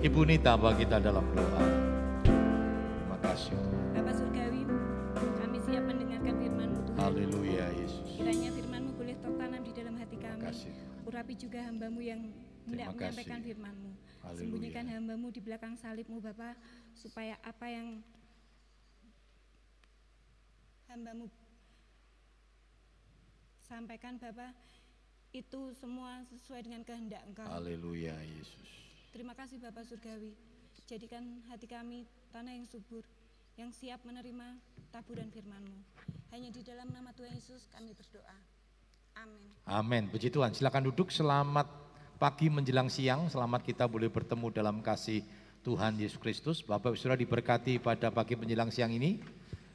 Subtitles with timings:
[0.00, 1.60] Ibu Nita bagi kita dalam doa.
[2.24, 3.52] Terima kasih.
[3.92, 4.64] Bapak Surgawi,
[5.12, 7.00] kami siap mendengarkan firman-Mu Tuhan.
[7.04, 8.08] Haleluya Yesus.
[8.16, 10.44] Kiranya firman-Mu boleh tertanam di dalam hati Terima kami.
[10.48, 10.72] kasih.
[11.04, 12.32] Urapi juga hamba-Mu yang
[12.64, 13.90] hendak menyampaikan firman-Mu.
[14.24, 14.40] Haleluya.
[14.40, 16.56] Sembunyikan hamba-Mu di belakang salib-Mu Bapak,
[16.96, 18.00] supaya apa yang
[20.88, 21.28] hamba-Mu
[23.68, 24.56] sampaikan Bapak,
[25.36, 27.44] itu semua sesuai dengan kehendak Engkau.
[27.44, 28.89] Haleluya Yesus.
[29.10, 30.30] Terima kasih Bapak Surgawi.
[30.86, 33.02] Jadikan hati kami tanah yang subur,
[33.58, 34.54] yang siap menerima
[34.94, 35.82] taburan firman-Mu.
[36.30, 38.38] Hanya di dalam nama Tuhan Yesus kami berdoa.
[39.18, 39.42] Amin.
[39.66, 40.04] Amin.
[40.14, 40.54] Puji Tuhan.
[40.54, 41.10] Silakan duduk.
[41.10, 41.66] Selamat
[42.22, 43.26] pagi menjelang siang.
[43.26, 45.26] Selamat kita boleh bertemu dalam kasih
[45.66, 46.62] Tuhan Yesus Kristus.
[46.62, 49.18] Bapak Ibu diberkati pada pagi menjelang siang ini.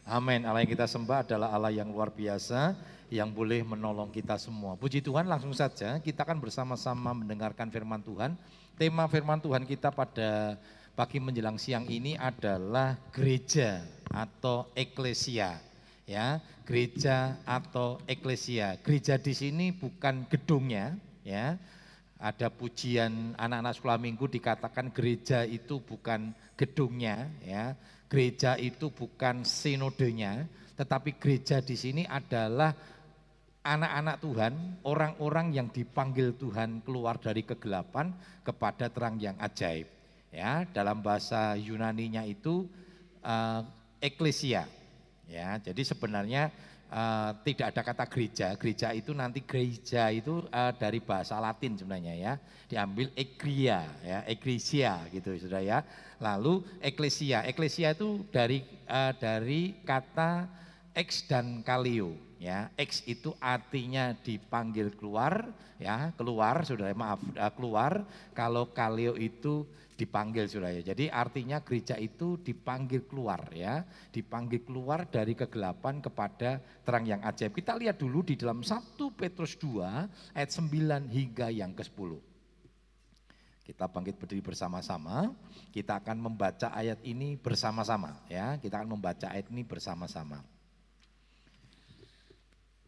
[0.08, 0.48] Amin.
[0.48, 2.72] Allah yang kita sembah adalah Allah yang luar biasa
[3.12, 4.80] yang boleh menolong kita semua.
[4.80, 8.34] Puji Tuhan langsung saja kita akan bersama-sama mendengarkan firman Tuhan.
[8.76, 10.60] Tema firman Tuhan kita pada
[11.00, 13.80] pagi menjelang siang ini adalah gereja
[14.12, 15.64] atau eklesia
[16.04, 16.44] ya.
[16.68, 18.76] Gereja atau eklesia.
[18.84, 20.92] Gereja di sini bukan gedungnya
[21.24, 21.56] ya.
[22.20, 27.80] Ada pujian anak-anak sekolah minggu dikatakan gereja itu bukan gedungnya ya.
[28.12, 32.76] Gereja itu bukan sinodenya tetapi gereja di sini adalah
[33.66, 34.54] anak-anak Tuhan,
[34.86, 38.14] orang-orang yang dipanggil Tuhan keluar dari kegelapan
[38.46, 39.90] kepada terang yang ajaib.
[40.30, 42.70] Ya, dalam bahasa Yunaninya itu
[43.26, 43.62] eh,
[44.06, 44.70] eklesia.
[45.26, 46.54] Ya, jadi sebenarnya
[46.94, 48.48] eh, tidak ada kata gereja.
[48.54, 52.34] Gereja itu nanti gereja itu eh, dari bahasa Latin sebenarnya ya,
[52.70, 55.80] diambil ekria ya, eklesia gitu Saudara ya.
[56.22, 60.46] Lalu eklesia, eklesia itu dari eh, dari kata
[60.94, 62.14] ex dan kalio
[62.46, 65.50] ya ex itu artinya dipanggil keluar
[65.82, 68.06] ya keluar saudara maaf eh, keluar
[68.38, 69.66] kalau kalio itu
[69.98, 70.94] dipanggil saudara ya.
[70.94, 73.82] jadi artinya gereja itu dipanggil keluar ya
[74.14, 79.58] dipanggil keluar dari kegelapan kepada terang yang ajaib kita lihat dulu di dalam 1 Petrus
[79.58, 80.70] 2 ayat 9
[81.10, 82.22] hingga yang ke-10
[83.66, 85.34] kita bangkit berdiri bersama-sama.
[85.74, 88.62] Kita akan membaca ayat ini bersama-sama ya.
[88.62, 90.46] Kita akan membaca ayat ini bersama-sama.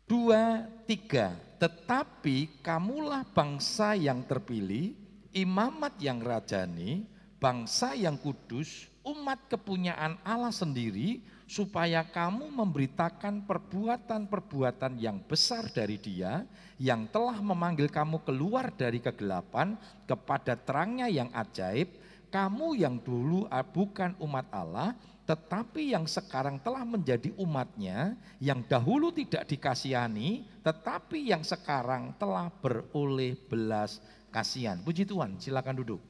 [0.07, 1.35] Dua, tiga.
[1.59, 4.95] Tetapi kamulah bangsa yang terpilih,
[5.35, 7.03] imamat yang rajani,
[7.43, 16.47] bangsa yang kudus, umat kepunyaan Allah sendiri, supaya kamu memberitakan perbuatan-perbuatan yang besar dari Dia,
[16.79, 19.75] yang telah memanggil kamu keluar dari kegelapan
[20.07, 21.91] kepada terangnya yang ajaib,
[22.31, 24.95] kamu yang dulu ah, bukan umat Allah,
[25.27, 33.35] tetapi yang sekarang telah menjadi umatnya, yang dahulu tidak dikasihani, tetapi yang sekarang telah beroleh
[33.35, 33.99] belas
[34.31, 34.79] kasihan.
[34.79, 36.01] Puji Tuhan, silakan duduk.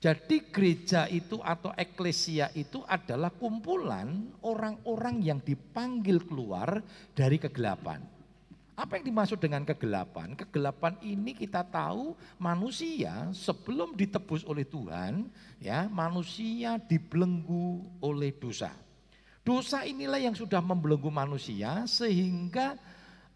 [0.00, 6.80] Jadi gereja itu atau eklesia itu adalah kumpulan orang-orang yang dipanggil keluar
[7.12, 8.13] dari kegelapan.
[8.74, 10.34] Apa yang dimaksud dengan kegelapan?
[10.34, 15.30] Kegelapan ini kita tahu manusia sebelum ditebus oleh Tuhan,
[15.62, 18.74] ya, manusia dibelenggu oleh dosa.
[19.46, 22.74] Dosa inilah yang sudah membelenggu manusia sehingga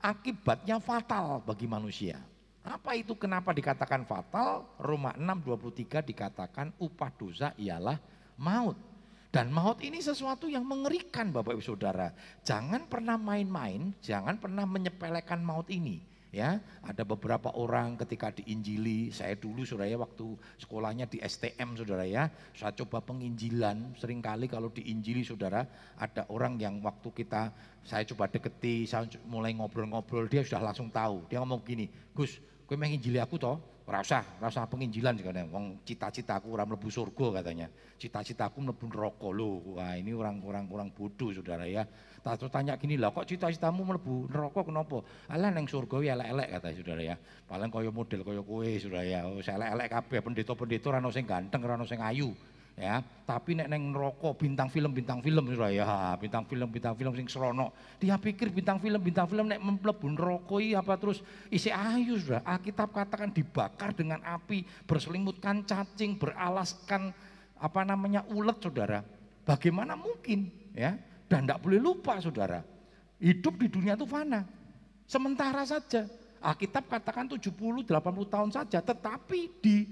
[0.03, 2.19] akibatnya fatal bagi manusia.
[2.67, 4.75] Apa itu kenapa dikatakan fatal?
[4.83, 8.03] Roma 6:23 dikatakan upah dosa ialah
[8.35, 8.88] maut.
[9.29, 12.17] Dan maut ini sesuatu yang mengerikan Bapak Ibu Saudara.
[12.49, 16.01] Jangan pernah main-main, jangan pernah menyepelekan maut ini.
[16.29, 22.05] Ya, ada beberapa orang ketika diinjili, saya dulu saudara ya waktu sekolahnya di STM saudara
[22.05, 25.65] ya, saya coba penginjilan, sering kali kalau diinjili saudara,
[25.97, 27.49] ada orang yang waktu kita,
[27.81, 32.37] saya coba deketi, saya mulai ngobrol-ngobrol, dia sudah langsung tahu, dia ngomong gini, Gus,
[32.69, 33.57] kowe menginjili aku toh?
[33.89, 35.49] Ora usah, ora usah penginjilan katanya.
[35.49, 37.73] Wong cita-citaku ora mlebu surga katanya.
[37.97, 39.65] Cita-citaku mlebu neraka lho.
[39.81, 41.89] Wah, ini orang-orang kurang bodoh Saudara ya.
[42.21, 45.01] Tak tanya gini lah, kok cita-citamu mlebu neraka kenapa?
[45.33, 47.17] Alah neng surga ya elek-elek kata Saudara ya.
[47.49, 49.25] Paling kaya model kaya kowe Saudara ya.
[49.25, 52.29] Oh, elek-elek kabeh pendeta-pendeta ora ono sing ganteng, ora ono sing ayu
[52.79, 55.85] ya tapi nek neng rokok bintang film bintang film sudah ya
[56.17, 57.77] bintang film bintang film sing serono.
[58.01, 61.21] Dia pikir bintang film bintang film nek mlebu rokok apa terus
[61.53, 67.13] isi ayu sudah Alkitab katakan dibakar dengan api berselimutkan cacing beralaskan
[67.61, 69.05] apa namanya ulet saudara.
[69.45, 70.97] Bagaimana mungkin ya?
[71.29, 72.65] Dan tidak boleh lupa saudara.
[73.21, 74.49] Hidup di dunia itu fana.
[75.05, 76.09] Sementara saja.
[76.41, 77.85] Alkitab katakan 70 80
[78.33, 78.81] tahun saja.
[78.81, 79.85] Tetapi di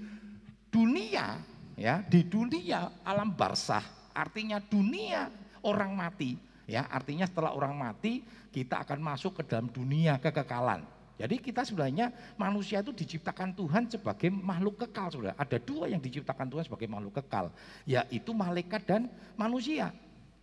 [0.73, 1.37] dunia
[1.77, 5.29] ya di dunia alam barsah artinya dunia
[5.61, 6.35] orang mati
[6.65, 12.13] ya artinya setelah orang mati kita akan masuk ke dalam dunia kekekalan Jadi kita sebenarnya
[12.37, 15.33] manusia itu diciptakan Tuhan sebagai makhluk kekal, saudara.
[15.33, 17.49] Ada dua yang diciptakan Tuhan sebagai makhluk kekal,
[17.89, 19.89] yaitu malaikat dan manusia.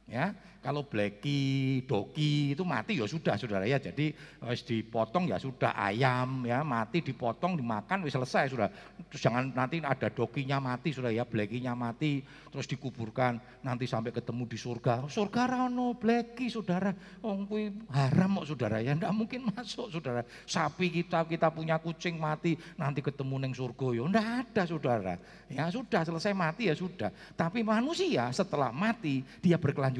[0.04, 3.76] Ya, kalau Blacky, Doki itu mati ya sudah saudara ya.
[3.76, 8.72] Jadi harus dipotong ya sudah ayam ya mati dipotong dimakan wis selesai sudah.
[9.12, 14.48] Terus jangan nanti ada Dokinya mati sudah ya, Blackinya mati terus dikuburkan nanti sampai ketemu
[14.48, 15.04] di surga.
[15.04, 16.96] Surga rano Blacky saudara.
[17.20, 18.96] Oh kuwi haram kok saudara ya.
[18.96, 20.24] Enggak mungkin masuk saudara.
[20.48, 24.02] Sapi kita kita punya kucing mati nanti ketemu neng surga ya.
[24.08, 25.14] Enggak ada saudara.
[25.52, 27.12] Ya sudah selesai mati ya sudah.
[27.36, 29.93] Tapi manusia setelah mati dia berkelanjutan.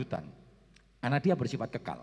[0.99, 2.02] Karena dia bersifat kekal.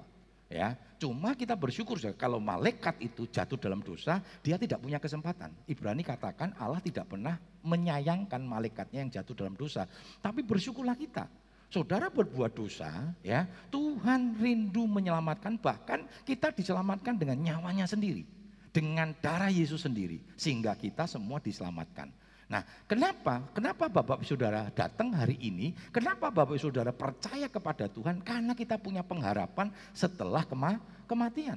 [0.52, 5.48] Ya, cuma kita bersyukur saja kalau malaikat itu jatuh dalam dosa, dia tidak punya kesempatan.
[5.64, 9.88] Ibrani katakan Allah tidak pernah menyayangkan malaikatnya yang jatuh dalam dosa.
[10.20, 11.32] Tapi bersyukurlah kita.
[11.72, 18.28] Saudara berbuat dosa, ya Tuhan rindu menyelamatkan, bahkan kita diselamatkan dengan nyawanya sendiri,
[18.76, 22.12] dengan darah Yesus sendiri, sehingga kita semua diselamatkan.
[22.52, 23.48] Nah, kenapa?
[23.56, 25.72] Kenapa Bapak Saudara datang hari ini?
[25.88, 28.20] Kenapa Bapak Saudara percaya kepada Tuhan?
[28.20, 30.76] Karena kita punya pengharapan setelah kema
[31.08, 31.56] kematian.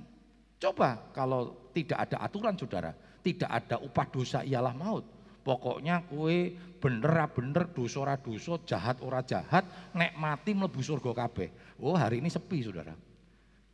[0.62, 2.94] Coba kalau tidak ada aturan Saudara,
[3.26, 5.02] tidak ada upah dosa ialah maut.
[5.43, 9.67] Pokoknya kue bener bener dosa ora dosa, jahat ora jahat,
[9.99, 11.75] nek mati mlebu surga kabeh.
[11.82, 12.94] Oh, hari ini sepi Saudara.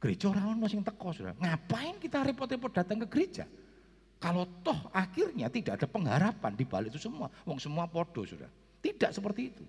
[0.01, 1.37] Gereja orang ono sing teko Saudara.
[1.37, 3.45] Ngapain kita repot-repot datang ke gereja?
[4.21, 8.53] Kalau toh akhirnya tidak ada pengharapan di balik itu semua, wong semua podo sudah.
[8.85, 9.65] Tidak seperti itu.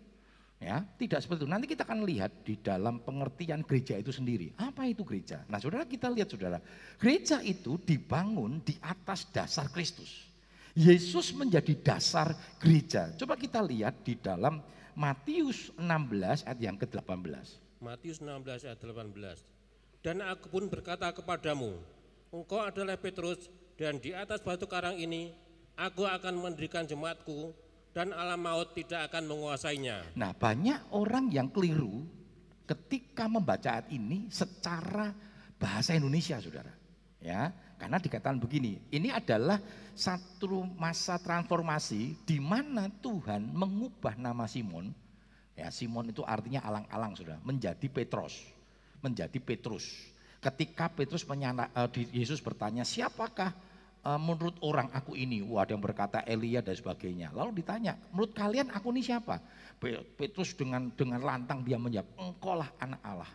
[0.61, 1.49] Ya, tidak seperti itu.
[1.49, 4.53] Nanti kita akan lihat di dalam pengertian gereja itu sendiri.
[4.59, 5.41] Apa itu gereja?
[5.49, 6.61] Nah, Saudara kita lihat Saudara.
[7.01, 10.29] Gereja itu dibangun di atas dasar Kristus.
[10.77, 13.09] Yesus menjadi dasar gereja.
[13.17, 14.61] Coba kita lihat di dalam
[14.93, 17.57] Matius 16 ayat yang ke-18.
[17.81, 20.05] Matius 16 ayat 18.
[20.05, 21.73] Dan aku pun berkata kepadamu,
[22.29, 23.49] engkau adalah Petrus
[23.81, 25.33] dan di atas batu karang ini
[25.73, 27.49] aku akan mendirikan jemaatku
[27.97, 30.13] dan alam maut tidak akan menguasainya.
[30.13, 32.05] Nah banyak orang yang keliru
[32.69, 35.09] ketika membaca ayat ini secara
[35.57, 36.69] bahasa Indonesia saudara.
[37.21, 39.61] Ya, karena dikatakan begini, ini adalah
[39.93, 44.89] satu masa transformasi di mana Tuhan mengubah nama Simon.
[45.53, 48.41] Ya, Simon itu artinya alang-alang sudah menjadi Petrus,
[49.05, 49.85] menjadi Petrus.
[50.41, 53.53] Ketika Petrus menyana, uh, Yesus bertanya, siapakah
[54.05, 57.33] uh, menurut orang aku ini, wah ada yang berkata Elia dan sebagainya.
[57.33, 59.41] Lalu ditanya, menurut kalian aku ini siapa?
[60.17, 63.31] Petrus dengan dengan lantang dia menjawab, engkaulah anak Allah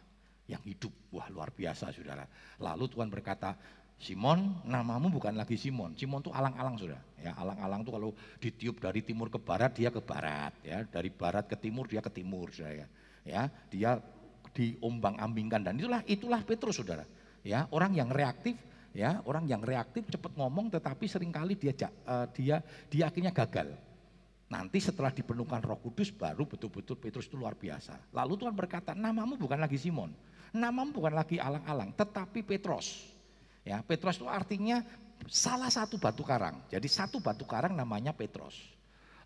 [0.46, 0.94] yang hidup.
[1.10, 2.26] Wah luar biasa saudara.
[2.62, 3.58] Lalu Tuhan berkata,
[3.96, 5.96] Simon, namamu bukan lagi Simon.
[5.96, 7.00] Simon itu alang-alang sudah.
[7.16, 10.84] Ya, alang-alang itu kalau ditiup dari timur ke barat dia ke barat, ya.
[10.84, 12.86] Dari barat ke timur dia ke timur, saudara.
[13.26, 13.98] Ya dia
[14.54, 17.02] diombang-ambingkan dan itulah itulah Petrus, saudara.
[17.42, 18.58] Ya, orang yang reaktif
[18.96, 21.76] ya orang yang reaktif cepat ngomong tetapi sering kali dia
[22.08, 23.76] uh, dia dia akhirnya gagal.
[24.46, 27.98] Nanti setelah dipenuhkan Roh Kudus baru betul-betul Petrus itu luar biasa.
[28.14, 30.10] Lalu Tuhan berkata namamu bukan lagi Simon
[30.56, 33.12] namamu bukan lagi alang-alang tetapi Petrus
[33.66, 34.80] ya Petrus itu artinya
[35.28, 36.64] salah satu batu karang.
[36.72, 38.76] Jadi satu batu karang namanya Petrus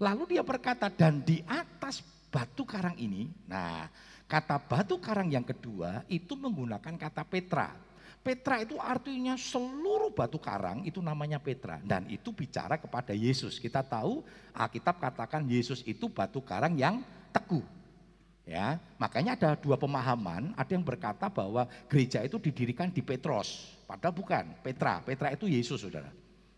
[0.00, 2.00] lalu dia berkata dan di atas
[2.32, 3.84] batu karang ini nah
[4.24, 7.76] kata batu karang yang kedua itu menggunakan kata Petra
[8.20, 11.80] Petra itu artinya seluruh batu karang itu namanya Petra.
[11.80, 13.56] Dan itu bicara kepada Yesus.
[13.56, 14.20] Kita tahu
[14.52, 17.00] Alkitab katakan Yesus itu batu karang yang
[17.32, 17.64] teguh.
[18.44, 24.10] Ya, makanya ada dua pemahaman, ada yang berkata bahwa gereja itu didirikan di Petros, padahal
[24.10, 24.98] bukan, Petra.
[25.06, 26.10] Petra itu Yesus, Saudara.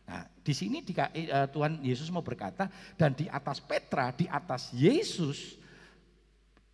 [0.08, 5.60] Nah, di sini eh, Tuhan Yesus mau berkata dan di atas Petra, di atas Yesus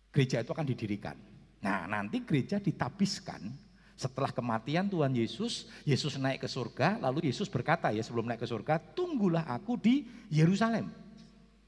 [0.09, 1.19] gereja itu akan didirikan.
[1.59, 3.68] Nah, nanti gereja ditabiskan
[3.99, 8.47] setelah kematian Tuhan Yesus, Yesus naik ke surga, lalu Yesus berkata ya sebelum naik ke
[8.47, 10.87] surga, tunggulah aku di Yerusalem.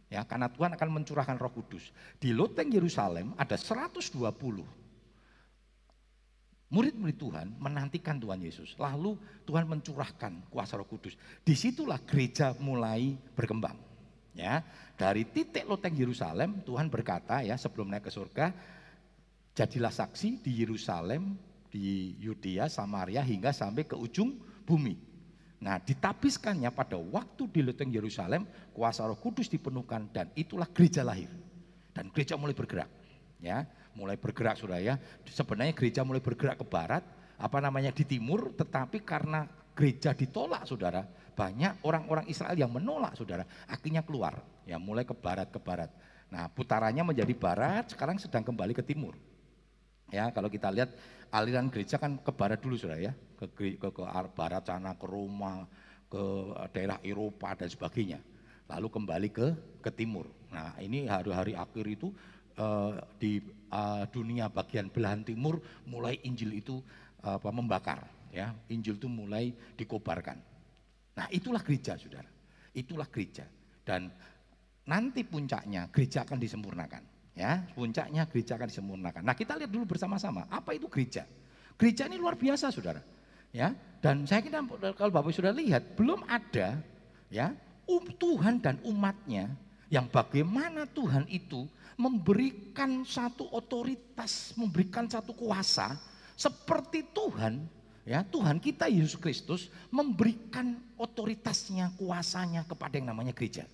[0.07, 1.91] Ya, karena Tuhan akan mencurahkan Roh Kudus.
[2.15, 4.15] Di loteng Yerusalem ada 120
[6.71, 8.79] murid-murid Tuhan menantikan Tuhan Yesus.
[8.79, 11.19] Lalu Tuhan mencurahkan kuasa Roh Kudus.
[11.43, 13.75] Di situlah gereja mulai berkembang.
[14.31, 14.63] Ya,
[14.95, 18.55] dari titik loteng Yerusalem Tuhan berkata ya sebelum naik ke surga,
[19.51, 21.35] jadilah saksi di Yerusalem,
[21.71, 24.35] di Yudea, Samaria hingga sampai ke ujung
[24.67, 24.99] bumi.
[25.61, 28.43] Nah, ditabiskannya pada waktu di loteng Yerusalem,
[28.75, 31.31] kuasa Roh Kudus dipenuhkan dan itulah gereja lahir.
[31.95, 32.89] Dan gereja mulai bergerak.
[33.41, 34.95] Ya, mulai bergerak Saudara ya.
[35.25, 37.05] Sebenarnya gereja mulai bergerak ke barat,
[37.37, 39.45] apa namanya di timur, tetapi karena
[39.77, 41.05] gereja ditolak Saudara,
[41.37, 45.89] banyak orang-orang Israel yang menolak Saudara, akhirnya keluar, ya mulai ke barat ke barat.
[46.31, 49.13] Nah, putarannya menjadi barat, sekarang sedang kembali ke timur.
[50.12, 50.91] Ya, kalau kita lihat
[51.32, 54.03] aliran gereja kan ke barat dulu sudah ya, ke, ke, ke
[54.36, 55.63] barat sana, ke Roma,
[56.12, 56.24] ke
[56.75, 58.20] daerah Eropa dan sebagainya.
[58.68, 59.48] Lalu kembali ke
[59.80, 60.27] ke timur.
[60.51, 62.12] Nah, ini hari-hari akhir itu
[62.60, 63.39] uh, di
[63.72, 66.84] uh, dunia bagian belahan timur mulai Injil itu
[67.24, 68.03] uh, apa membakar
[68.36, 68.51] ya.
[68.68, 70.36] Injil itu mulai dikobarkan.
[71.15, 72.27] Nah, itulah gereja, Saudara.
[72.75, 73.48] Itulah gereja.
[73.84, 74.12] Dan
[74.88, 77.03] nanti puncaknya gereja akan disempurnakan.
[77.31, 79.23] Ya, puncaknya gereja akan disempurnakan.
[79.23, 81.23] Nah, kita lihat dulu bersama-sama, apa itu gereja?
[81.79, 83.00] Gereja ini luar biasa, Saudara.
[83.51, 84.63] Ya, dan saya kira
[84.95, 86.79] kalau Bapak sudah lihat belum ada
[87.27, 87.51] ya
[87.83, 89.51] um, Tuhan dan umatnya
[89.91, 91.67] yang bagaimana Tuhan itu
[92.00, 96.00] memberikan satu otoritas, memberikan satu kuasa
[96.39, 97.67] seperti Tuhan
[98.07, 103.67] ya Tuhan kita Yesus Kristus memberikan otoritasnya, kuasanya kepada yang namanya gereja.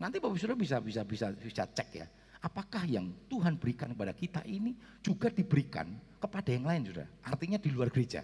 [0.00, 2.06] Nanti Bapak Saudara bisa bisa bisa bisa cek ya.
[2.44, 5.88] Apakah yang Tuhan berikan kepada kita ini juga diberikan
[6.20, 7.08] kepada yang lain sudah.
[7.24, 8.20] Artinya di luar gereja.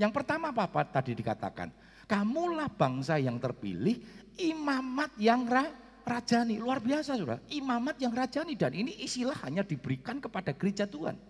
[0.00, 1.68] Yang pertama apa, apa tadi dikatakan?
[2.08, 4.00] Kamulah bangsa yang terpilih,
[4.40, 5.68] imamat yang ra,
[6.08, 6.56] rajani.
[6.56, 7.36] Luar biasa sudah.
[7.52, 11.20] Imamat yang rajani dan ini istilah hanya diberikan kepada gereja Tuhan.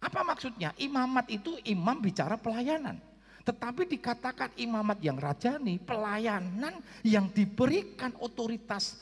[0.00, 0.72] Apa maksudnya?
[0.80, 2.96] Imamat itu imam bicara pelayanan.
[3.44, 8.96] Tetapi dikatakan imamat yang rajani, pelayanan yang diberikan otoritas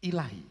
[0.00, 0.49] ilahi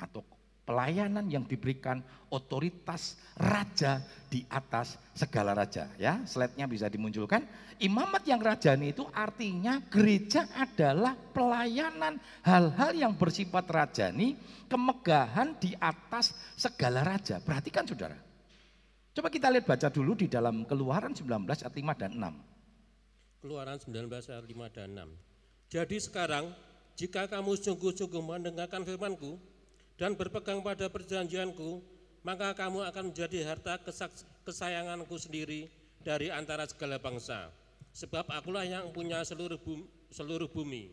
[0.00, 0.24] atau
[0.64, 2.00] pelayanan yang diberikan
[2.32, 4.00] otoritas raja
[4.32, 5.92] di atas segala raja.
[6.00, 7.44] Ya slide-nya bisa dimunculkan.
[7.80, 14.36] Imamat yang rajani itu artinya gereja adalah pelayanan hal-hal yang bersifat rajani
[14.68, 17.40] kemegahan di atas segala raja.
[17.44, 18.16] Perhatikan saudara.
[19.12, 22.50] Coba kita lihat baca dulu di dalam keluaran 19 ayat 5 dan 6
[23.40, 26.44] keluaran 19 ayat 5 dan 6 jadi sekarang
[26.92, 29.40] jika kamu sungguh-sungguh mendengarkan firmanku
[30.00, 31.84] dan berpegang pada perjanjianku,
[32.24, 33.76] maka kamu akan menjadi harta
[34.48, 35.68] kesayanganku sendiri
[36.00, 37.52] dari antara segala bangsa.
[37.92, 40.88] Sebab akulah yang punya seluruh bumi, seluruh bumi.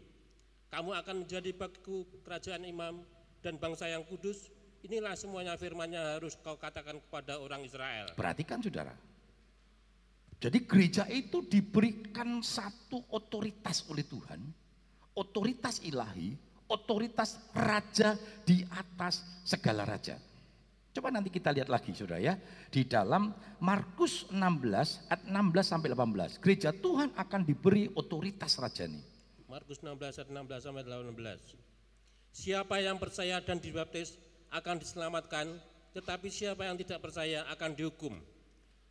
[0.67, 2.99] Kamu akan menjadi bagiku kerajaan imam
[3.39, 4.51] dan bangsa yang kudus.
[4.83, 8.11] Inilah semuanya firmannya harus kau katakan kepada orang Israel.
[8.11, 8.91] Perhatikan saudara.
[10.37, 14.43] Jadi gereja itu diberikan satu otoritas oleh Tuhan.
[15.15, 20.19] Otoritas ilahi otoritas raja di atas segala raja.
[20.91, 22.33] Coba nanti kita lihat lagi Saudara ya.
[22.73, 23.29] Di dalam
[23.61, 26.41] Markus 16 ayat 16 sampai 18.
[26.41, 29.01] Gereja Tuhan akan diberi otoritas rajani.
[29.45, 29.93] Markus 16
[30.25, 31.53] ayat 16 sampai 18.
[32.33, 34.17] Siapa yang percaya dan dibaptis
[34.49, 35.61] akan diselamatkan,
[35.93, 38.13] tetapi siapa yang tidak percaya akan dihukum.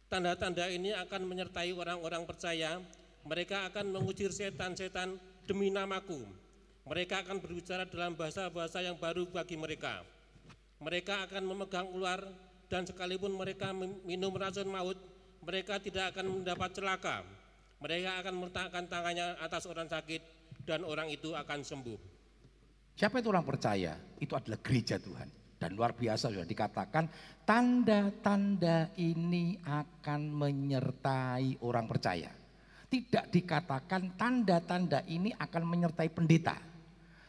[0.06, 2.78] Tanda-tanda ini akan menyertai orang-orang percaya,
[3.26, 6.45] mereka akan mengusir setan-setan demi namaku
[6.86, 10.06] mereka akan berbicara dalam bahasa-bahasa yang baru bagi mereka.
[10.78, 12.22] Mereka akan memegang ular
[12.70, 13.74] dan sekalipun mereka
[14.06, 14.94] minum racun maut,
[15.42, 17.26] mereka tidak akan mendapat celaka.
[17.82, 20.22] Mereka akan meletakkan tangannya atas orang sakit
[20.62, 21.98] dan orang itu akan sembuh.
[22.96, 23.98] Siapa itu orang percaya?
[24.22, 25.58] Itu adalah gereja Tuhan.
[25.58, 27.08] Dan luar biasa sudah dikatakan
[27.42, 32.30] tanda-tanda ini akan menyertai orang percaya.
[32.86, 36.75] Tidak dikatakan tanda-tanda ini akan menyertai pendeta.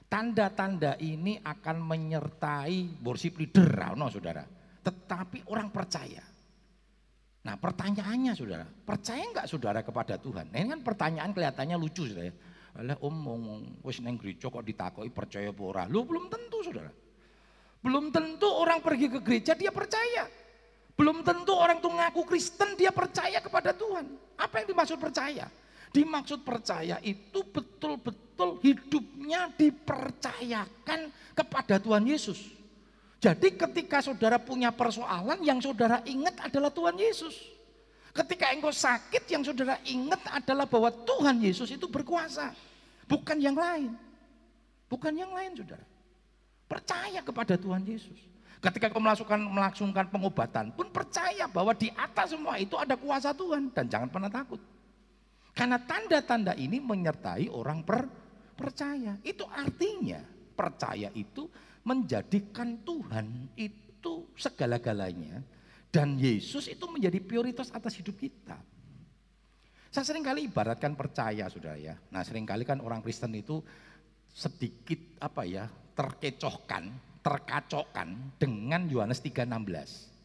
[0.07, 4.47] Tanda-tanda ini akan menyertai worship leader, no, saudara.
[4.79, 6.23] Tetapi orang percaya.
[7.47, 10.51] Nah pertanyaannya saudara, percaya enggak saudara kepada Tuhan?
[10.51, 12.31] Nah, ini kan pertanyaan kelihatannya lucu saudara.
[12.77, 13.17] Alah om
[13.87, 15.83] wis neng gereja kok ditakoi percaya apa ora?
[15.87, 16.91] Lu belum tentu saudara.
[17.79, 20.27] Belum tentu orang pergi ke gereja dia percaya.
[20.97, 24.05] Belum tentu orang itu ngaku Kristen dia percaya kepada Tuhan.
[24.35, 25.47] Apa yang dimaksud percaya?
[25.96, 32.58] Dimaksud percaya itu betul-betul hidupnya dipercayakan kepada Tuhan Yesus.
[33.17, 37.34] Jadi ketika saudara punya persoalan yang saudara ingat adalah Tuhan Yesus.
[38.13, 42.53] Ketika engkau sakit yang saudara ingat adalah bahwa Tuhan Yesus itu berkuasa.
[43.06, 43.94] Bukan yang lain.
[44.89, 45.86] Bukan yang lain saudara.
[46.67, 48.17] Percaya kepada Tuhan Yesus.
[48.58, 53.70] Ketika kau melakukan, melangsungkan pengobatan pun percaya bahwa di atas semua itu ada kuasa Tuhan.
[53.70, 54.62] Dan jangan pernah takut.
[55.57, 58.05] Karena tanda-tanda ini menyertai orang per,
[58.53, 59.17] percaya.
[59.25, 60.21] Itu artinya
[60.53, 61.49] percaya itu
[61.81, 65.41] menjadikan Tuhan itu segala-galanya.
[65.89, 68.53] Dan Yesus itu menjadi prioritas atas hidup kita.
[69.89, 71.97] Saya sering kali ibaratkan percaya sudah ya.
[72.13, 73.57] Nah sering kali kan orang Kristen itu
[74.29, 75.65] sedikit apa ya
[75.97, 76.93] terkecohkan,
[77.25, 80.16] terkacaukan dengan Yohanes 3:16.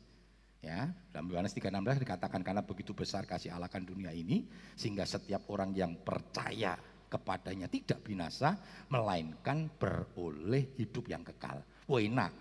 [0.63, 4.47] Ya, dalam Yohanes 3:16 dikatakan karena begitu besar kasih Allah kan dunia ini
[4.79, 6.79] sehingga setiap orang yang percaya
[7.11, 8.55] kepadanya tidak binasa
[8.87, 11.67] melainkan beroleh hidup yang kekal.
[11.91, 12.33] Wah enak.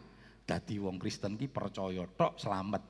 [0.45, 2.83] Dadi wong Kristen ki percaya tok selamat.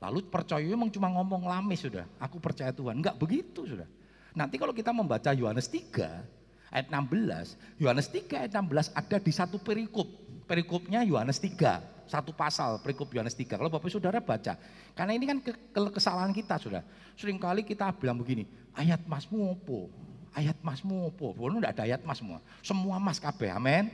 [0.00, 2.06] Lalu percaya memang cuma ngomong lamis sudah.
[2.22, 3.02] Aku percaya Tuhan.
[3.02, 3.90] Enggak begitu sudah.
[4.38, 9.58] Nanti kalau kita membaca Yohanes 3 ayat 16, Yohanes 3 ayat 16 ada di satu
[9.58, 10.06] perikop.
[10.46, 13.54] Perikopnya Yohanes 3, satu pasal perikop Yohanes 3.
[13.54, 14.58] Kalau Bapak Saudara baca,
[14.98, 15.54] karena ini kan ke
[15.94, 16.82] kesalahan kita sudah.
[17.14, 19.86] Seringkali kita bilang begini, ayat masmu opo?
[20.34, 21.30] Ayat masmu opo?
[21.30, 22.42] Bono enggak ada ayat mas semua.
[22.66, 23.86] Semua mas kabeh, amin.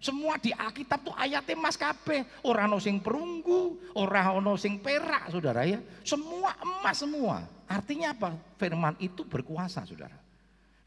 [0.00, 2.24] Semua di Alkitab tuh ayatnya mas kabeh.
[2.46, 5.82] Orang ono sing perunggu, orang ono sing perak, saudara ya.
[6.06, 7.44] Semua emas semua.
[7.68, 8.32] Artinya apa?
[8.56, 10.16] Firman itu berkuasa, saudara.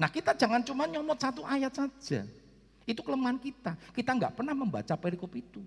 [0.01, 2.25] Nah kita jangan cuma nyomot satu ayat saja.
[2.84, 3.77] Itu kelemahan kita.
[3.93, 5.62] Kita nggak pernah membaca perikop itu.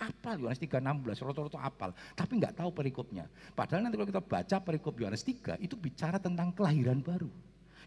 [0.00, 3.28] Apal Yohanes 3:16, roto-roto apal, tapi nggak tahu perikopnya.
[3.52, 7.28] Padahal nanti kalau kita baca perikop Yohanes 3 itu bicara tentang kelahiran baru.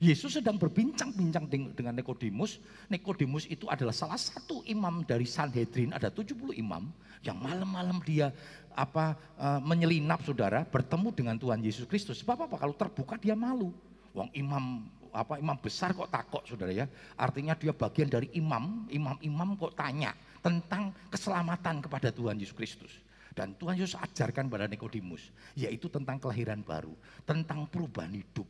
[0.04, 2.60] Yesus sedang berbincang-bincang dengan Nikodemus.
[2.92, 6.92] Nikodemus itu adalah salah satu imam dari Sanhedrin, ada 70 imam
[7.24, 8.30] yang malam-malam dia
[8.74, 12.20] apa uh, menyelinap saudara bertemu dengan Tuhan Yesus Kristus.
[12.22, 12.56] Sebab apa?
[12.60, 13.72] Kalau terbuka dia malu.
[14.14, 16.86] Wong imam apa imam besar kok takut saudara ya.
[17.16, 20.12] Artinya dia bagian dari imam, imam-imam kok tanya
[20.44, 22.94] tentang keselamatan kepada Tuhan Yesus Kristus.
[23.34, 26.94] Dan Tuhan Yesus ajarkan pada Nikodemus, yaitu tentang kelahiran baru,
[27.26, 28.46] tentang perubahan hidup.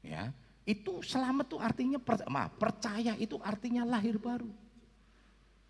[0.00, 0.32] Ya,
[0.64, 1.98] itu selamat itu artinya
[2.32, 4.48] maaf, percaya itu artinya lahir baru.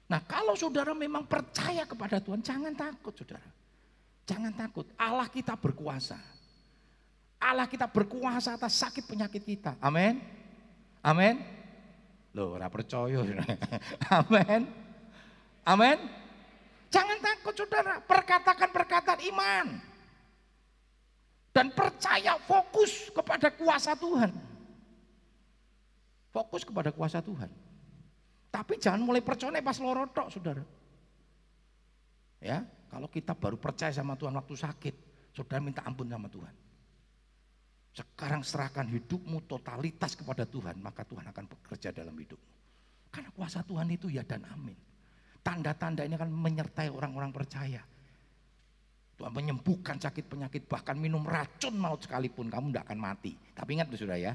[0.06, 3.50] Nah, kalau saudara memang percaya kepada Tuhan, jangan takut saudara.
[4.22, 6.16] Jangan takut, Allah kita berkuasa.
[7.42, 9.74] Allah kita berkuasa atas sakit penyakit kita.
[9.82, 10.22] Amin.
[11.02, 11.42] Amin.
[12.32, 13.20] Loh, ora percaya.
[14.22, 14.83] Amin.
[15.64, 15.96] Amin.
[16.92, 19.66] Jangan takut saudara, perkatakan perkataan iman.
[21.50, 24.30] Dan percaya fokus kepada kuasa Tuhan.
[26.30, 27.50] Fokus kepada kuasa Tuhan.
[28.50, 30.62] Tapi jangan mulai percaya pas lorotok saudara.
[32.38, 34.94] Ya, kalau kita baru percaya sama Tuhan waktu sakit,
[35.34, 36.54] saudara minta ampun sama Tuhan.
[37.94, 42.50] Sekarang serahkan hidupmu totalitas kepada Tuhan, maka Tuhan akan bekerja dalam hidupmu.
[43.14, 44.93] Karena kuasa Tuhan itu ya dan amin.
[45.44, 47.84] Tanda-tanda ini akan menyertai orang-orang percaya.
[49.14, 53.36] Tuhan menyembuhkan sakit penyakit, bahkan minum racun maut sekalipun kamu tidak akan mati.
[53.54, 54.32] Tapi ingat sudah ya,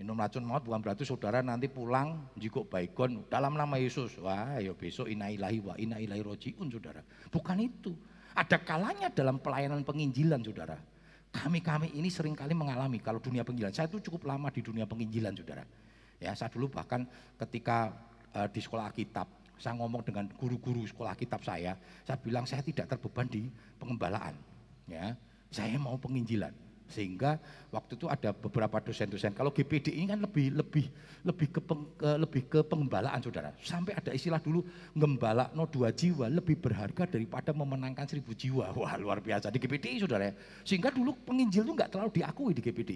[0.00, 4.16] minum racun maut bukan berarti saudara nanti pulang jikuk baikon dalam nama Yesus.
[4.22, 7.04] Wah, ya besok inailahi wa inailahi rojiun saudara.
[7.28, 7.92] Bukan itu.
[8.30, 10.78] Ada kalanya dalam pelayanan penginjilan saudara.
[11.30, 13.70] Kami-kami ini sering kali mengalami kalau dunia penginjilan.
[13.70, 15.62] Saya itu cukup lama di dunia penginjilan, saudara.
[16.18, 17.06] Ya, saya dulu bahkan
[17.38, 17.94] ketika
[18.34, 21.76] uh, di sekolah Alkitab, saya ngomong dengan guru-guru sekolah kitab saya,
[22.08, 24.32] saya bilang saya tidak terbeban di pengembalaan.
[24.88, 25.14] Ya,
[25.52, 26.50] saya mau penginjilan.
[26.90, 27.38] Sehingga
[27.70, 29.30] waktu itu ada beberapa dosen-dosen.
[29.30, 30.90] Kalau GPD ini kan lebih lebih
[31.22, 33.54] lebih ke, peng, ke lebih ke pengembalaan saudara.
[33.62, 34.66] Sampai ada istilah dulu
[34.98, 38.74] ngembala no dua jiwa lebih berharga daripada memenangkan seribu jiwa.
[38.80, 40.34] Wah luar biasa di GPD saudara.
[40.66, 42.92] Sehingga dulu penginjil itu nggak terlalu diakui di GPD.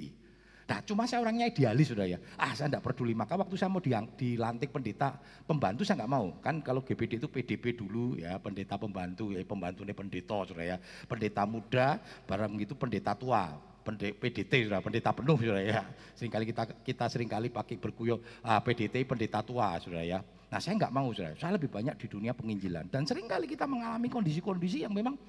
[0.65, 2.19] Nah cuma saya orangnya idealis sudah ya.
[2.41, 3.13] Ah saya tidak peduli.
[3.13, 6.27] Maka waktu saya mau dilantik pendeta pembantu saya nggak mau.
[6.41, 10.77] Kan kalau GPD itu PDP dulu ya pendeta pembantu ya pembantu ini pendeta sudah ya.
[11.05, 13.53] Pendeta muda barang itu pendeta tua
[13.85, 15.85] PDT sudah pendeta penuh sudah ya.
[16.17, 20.25] Seringkali kita kita sering kali pakai berkuyok ah, PDT pendeta tua sudah ya.
[20.49, 21.37] Nah saya nggak mau sudah.
[21.37, 25.21] Saya lebih banyak di dunia penginjilan dan sering kali kita mengalami kondisi-kondisi yang memang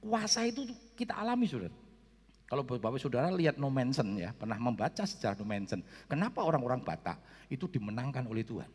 [0.00, 0.64] kuasa itu
[0.96, 1.87] kita alami sudah.
[2.48, 5.84] Kalau Bapak Saudara lihat No Manson ya, pernah membaca sejarah No Manson.
[6.08, 7.20] Kenapa orang-orang Batak
[7.52, 8.68] itu dimenangkan oleh Tuhan?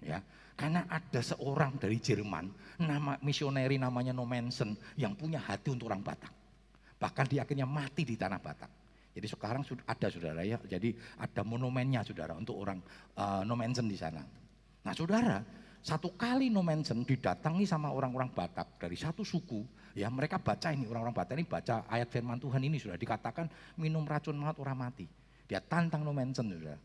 [0.00, 0.24] Ya,
[0.56, 2.48] karena ada seorang dari Jerman,
[2.80, 6.32] nama misioneri namanya No Manson yang punya hati untuk orang Batak.
[6.96, 8.72] Bahkan dia akhirnya mati di tanah Batak.
[9.12, 12.78] Jadi sekarang sudah ada saudara ya, jadi ada monumennya saudara untuk orang
[13.18, 14.22] uh, no mention di sana.
[14.86, 15.42] Nah saudara,
[15.88, 19.64] satu kali no mention didatangi sama orang-orang Batak dari satu suku,
[19.96, 23.48] ya mereka baca ini orang-orang Batak ini baca ayat firman Tuhan ini sudah dikatakan
[23.80, 25.08] minum racun maut orang mati.
[25.48, 26.76] Dia tantang no mention saudara.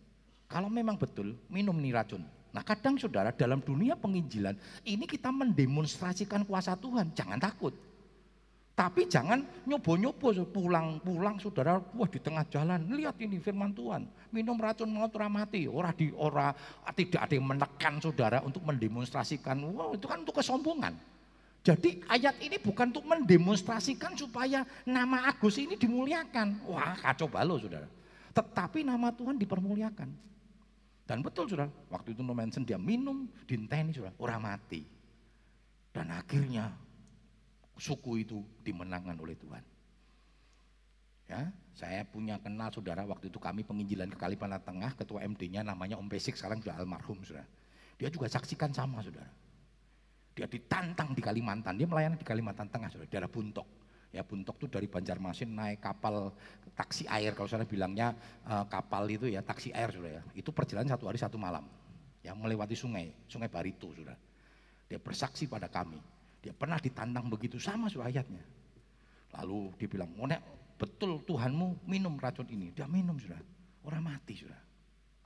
[0.47, 2.23] Kalau memang betul minum ini racun.
[2.55, 4.55] Nah kadang saudara dalam dunia penginjilan
[4.87, 7.75] ini kita mendemonstrasikan kuasa Tuhan, jangan takut.
[8.73, 14.89] Tapi jangan nyobo-nyobo pulang-pulang saudara, wah di tengah jalan, lihat ini firman Tuhan, minum racun
[14.89, 16.49] maut ora mati, ora di ora
[16.97, 20.97] tidak ada yang menekan saudara untuk mendemonstrasikan, wah itu kan untuk kesombongan.
[21.63, 26.65] Jadi ayat ini bukan untuk mendemonstrasikan supaya nama Agus ini dimuliakan.
[26.67, 27.87] Wah kacau balau saudara.
[28.33, 30.09] Tetapi nama Tuhan dipermuliakan.
[31.05, 34.81] Dan betul saudara, waktu itu no mention dia minum, dinteni saudara, orang mati.
[35.93, 36.73] Dan akhirnya
[37.83, 39.63] suku itu dimenangkan oleh Tuhan.
[41.27, 45.99] Ya, saya punya kenal saudara waktu itu kami penginjilan ke Kalimantan Tengah, ketua MD-nya namanya
[45.99, 47.47] Om Pesik sekarang sudah almarhum saudara.
[47.99, 49.27] Dia juga saksikan sama saudara.
[50.33, 53.67] Dia ditantang di Kalimantan, dia melayani di Kalimantan Tengah saudara, daerah Buntok.
[54.13, 56.29] Ya Buntok itu dari Banjarmasin naik kapal
[56.77, 58.13] taksi air kalau sana bilangnya
[58.45, 60.23] uh, kapal itu ya taksi air sudah ya.
[60.37, 61.65] Itu perjalanan satu hari satu malam.
[62.21, 64.15] Ya melewati sungai, sungai Barito sudah.
[64.85, 66.12] Dia bersaksi pada kami.
[66.43, 68.43] Dia pernah ditantang begitu sama ayatnya.
[69.39, 70.43] Lalu dia bilang, "Monek,
[70.75, 73.39] betul Tuhanmu minum racun ini." Dia minum sudah.
[73.87, 74.59] Orang mati sudah.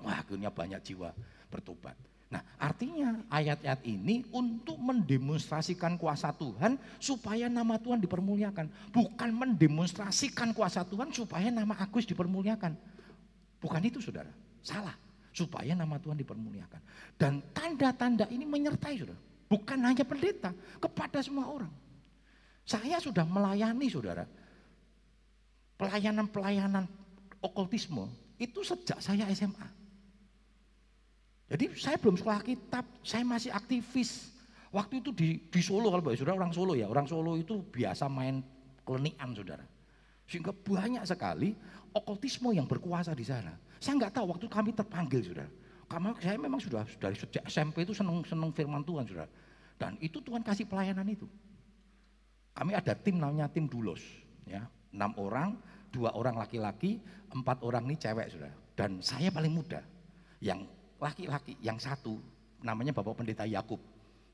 [0.05, 1.09] Wah, akhirnya banyak jiwa
[1.49, 1.97] bertobat.
[2.27, 8.91] Nah, artinya ayat-ayat ini untuk mendemonstrasikan kuasa Tuhan supaya nama Tuhan dipermuliakan.
[8.91, 12.75] Bukan mendemonstrasikan kuasa Tuhan supaya nama Agus dipermuliakan.
[13.57, 14.93] Bukan itu saudara, salah.
[15.31, 16.81] Supaya nama Tuhan dipermuliakan.
[17.15, 19.21] Dan tanda-tanda ini menyertai saudara.
[19.47, 21.71] Bukan hanya pendeta, kepada semua orang.
[22.67, 24.27] Saya sudah melayani saudara.
[25.79, 26.83] Pelayanan-pelayanan
[27.39, 29.67] okultisme itu sejak saya SMA.
[31.47, 34.35] Jadi saya belum sekolah kitab, saya masih aktivis.
[34.67, 38.43] Waktu itu di, di Solo kalau saudara orang Solo ya, orang Solo itu biasa main
[38.83, 39.63] kelenian saudara.
[40.27, 41.55] Sehingga banyak sekali
[41.95, 43.55] okultisme yang berkuasa di sana.
[43.79, 45.51] Saya nggak tahu waktu kami terpanggil saudara.
[45.87, 49.31] Karena saya memang sudah dari sejak SMP itu senang firman Tuhan saudara.
[49.79, 51.23] Dan itu Tuhan kasih pelayanan itu.
[52.51, 54.01] Kami ada tim namanya tim Dulos,
[54.43, 54.67] ya.
[54.91, 55.55] Enam orang,
[55.93, 56.99] dua orang laki-laki,
[57.31, 58.55] empat orang ini cewek saudara.
[58.75, 59.79] Dan saya paling muda,
[60.43, 60.67] yang
[60.99, 62.17] laki-laki yang satu
[62.61, 63.79] namanya Bapak Pendeta Yakub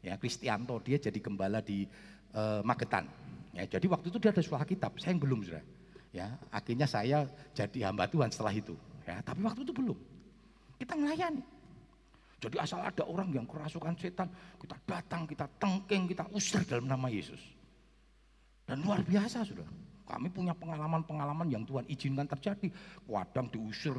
[0.03, 0.79] ya Kristianto.
[0.81, 1.85] Dia jadi gembala di
[2.33, 3.07] uh, Magetan
[3.53, 3.67] ya.
[3.67, 5.63] Jadi waktu itu dia ada sekolah kitab saya yang belum sudah.
[6.13, 9.19] Ya akhirnya saya jadi hamba Tuhan setelah itu ya.
[9.21, 10.12] Tapi waktu itu belum
[10.83, 11.43] kita melayani
[12.43, 14.27] jadi asal ada orang yang kerasukan setan
[14.59, 17.39] kita datang kita tengking kita usir dalam nama Yesus
[18.67, 19.67] dan luar biasa sudah
[20.03, 22.67] kami punya pengalaman-pengalaman yang Tuhan izinkan terjadi
[23.07, 23.95] kadang diusir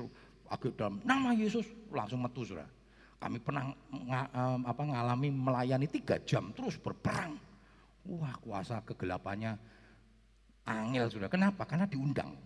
[0.52, 2.68] agak dalam nama Yesus langsung metu sudah.
[3.16, 4.28] Kami pernah nga,
[4.68, 7.40] apa, ngalami melayani tiga jam terus berperang.
[8.04, 9.56] Wah kuasa kegelapannya
[10.68, 11.28] angel sudah.
[11.32, 11.64] Kenapa?
[11.64, 12.36] Karena diundang.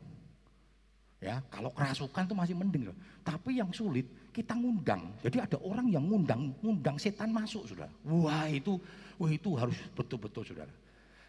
[1.18, 2.90] Ya, kalau kerasukan itu masih mending.
[2.90, 2.98] Sudah.
[3.26, 5.10] Tapi yang sulit kita ngundang.
[5.18, 7.90] Jadi ada orang yang ngundang, ngundang setan masuk sudah.
[8.06, 8.78] Wah itu,
[9.18, 10.70] wah itu harus betul-betul saudara.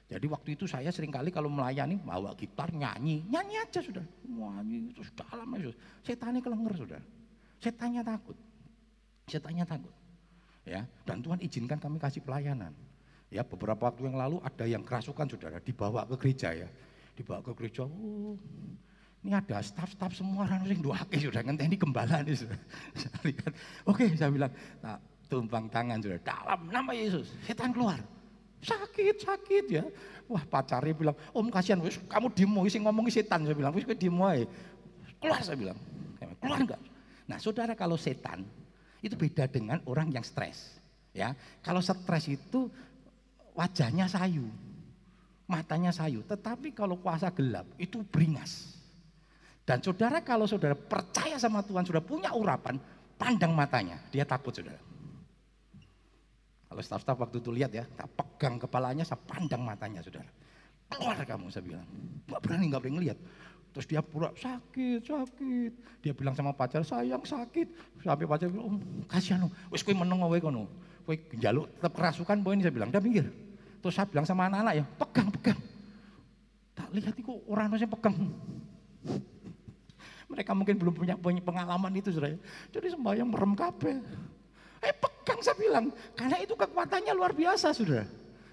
[0.10, 4.02] Jadi waktu itu saya sering kali kalau melayani bawa gitar nyanyi, nyanyi aja sudah.
[4.26, 5.78] Nyanyi sudah dalam Yesus.
[6.02, 7.02] Setannya kelenger sudah.
[7.62, 8.38] Setannya takut.
[9.30, 9.94] Setannya takut.
[10.66, 12.74] Ya, dan Tuhan izinkan kami kasih pelayanan.
[13.30, 16.70] Ya, beberapa waktu yang lalu ada yang kerasukan Saudara, dibawa ke gereja ya.
[17.14, 17.86] Dibawa ke gereja.
[17.86, 18.38] Oh,
[19.20, 22.60] ini ada staf-staf semua orang yang doake sudah ngenteni gembala nih sudah.
[22.96, 23.52] Saya lihat.
[23.84, 24.96] Oke, saya bilang, nah,
[25.28, 27.36] tumpang tangan sudah dalam nama Yesus.
[27.44, 28.00] Setan keluar
[28.60, 29.84] Sakit, sakit ya.
[30.28, 33.48] Wah pacarnya bilang, om kasihan, wis kamu demo, sih ngomongin setan.
[33.48, 34.44] Saya bilang, wis gue demo aja.
[35.20, 35.78] Keluar saya bilang,
[36.44, 36.82] keluar enggak?
[37.24, 38.44] Nah saudara kalau setan,
[39.00, 40.80] itu beda dengan orang yang stres.
[41.16, 42.68] Ya, kalau stres itu
[43.56, 44.46] wajahnya sayu,
[45.48, 46.22] matanya sayu.
[46.28, 48.79] Tetapi kalau kuasa gelap itu beringas.
[49.70, 52.82] Dan saudara kalau saudara percaya sama Tuhan, sudah punya urapan,
[53.22, 54.82] pandang matanya, dia takut saudara.
[56.66, 60.26] Kalau staf-staf waktu itu lihat ya, tak pegang kepalanya, saya pandang matanya saudara.
[60.90, 61.86] Keluar kamu, saya bilang.
[62.26, 63.18] Gak berani, gak berani ngeliat.
[63.70, 65.72] Terus dia pura sakit, sakit.
[66.02, 68.02] Dia bilang sama pacar, sayang sakit.
[68.02, 70.66] Sampai pacar bilang, oh, kasihan wis kowe meneng wae kono.
[71.06, 73.30] Kowe jaluk tetap kerasukan boy ini saya bilang, udah minggir.
[73.86, 75.60] Terus saya bilang sama anak-anak ya, pegang, pegang.
[76.74, 78.18] Tak lihat itu orang masih pegang.
[80.30, 82.38] Mereka mungkin belum punya pengalaman itu saudara.
[82.70, 83.98] Jadi sembahyang merem kabeh.
[84.80, 88.06] Eh pegang saya bilang, karena itu kekuatannya luar biasa sudah.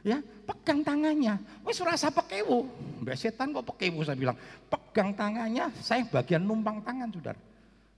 [0.06, 1.36] Ya, pegang tangannya.
[1.66, 2.70] Wes rasa pekewo.
[3.02, 4.38] Mbak setan kok pekewo saya bilang.
[4.70, 7.38] Pegang tangannya, saya bagian numpang tangan saudara.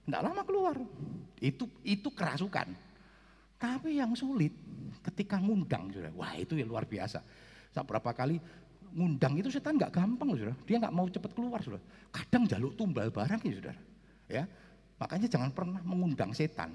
[0.08, 0.76] Tidak lama keluar.
[1.38, 2.72] Itu itu kerasukan.
[3.60, 4.56] Tapi yang sulit
[5.04, 6.10] ketika ngundang saudara.
[6.16, 7.20] Wah itu ya luar biasa.
[7.70, 8.40] Saya berapa kali
[8.94, 10.56] ngundang itu setan nggak gampang loh saudara.
[10.64, 11.82] Dia nggak mau cepat keluar saudara.
[12.12, 13.80] Kadang jaluk tumbal barang ya saudara.
[14.28, 14.44] Ya,
[14.98, 16.74] Makanya jangan pernah mengundang setan.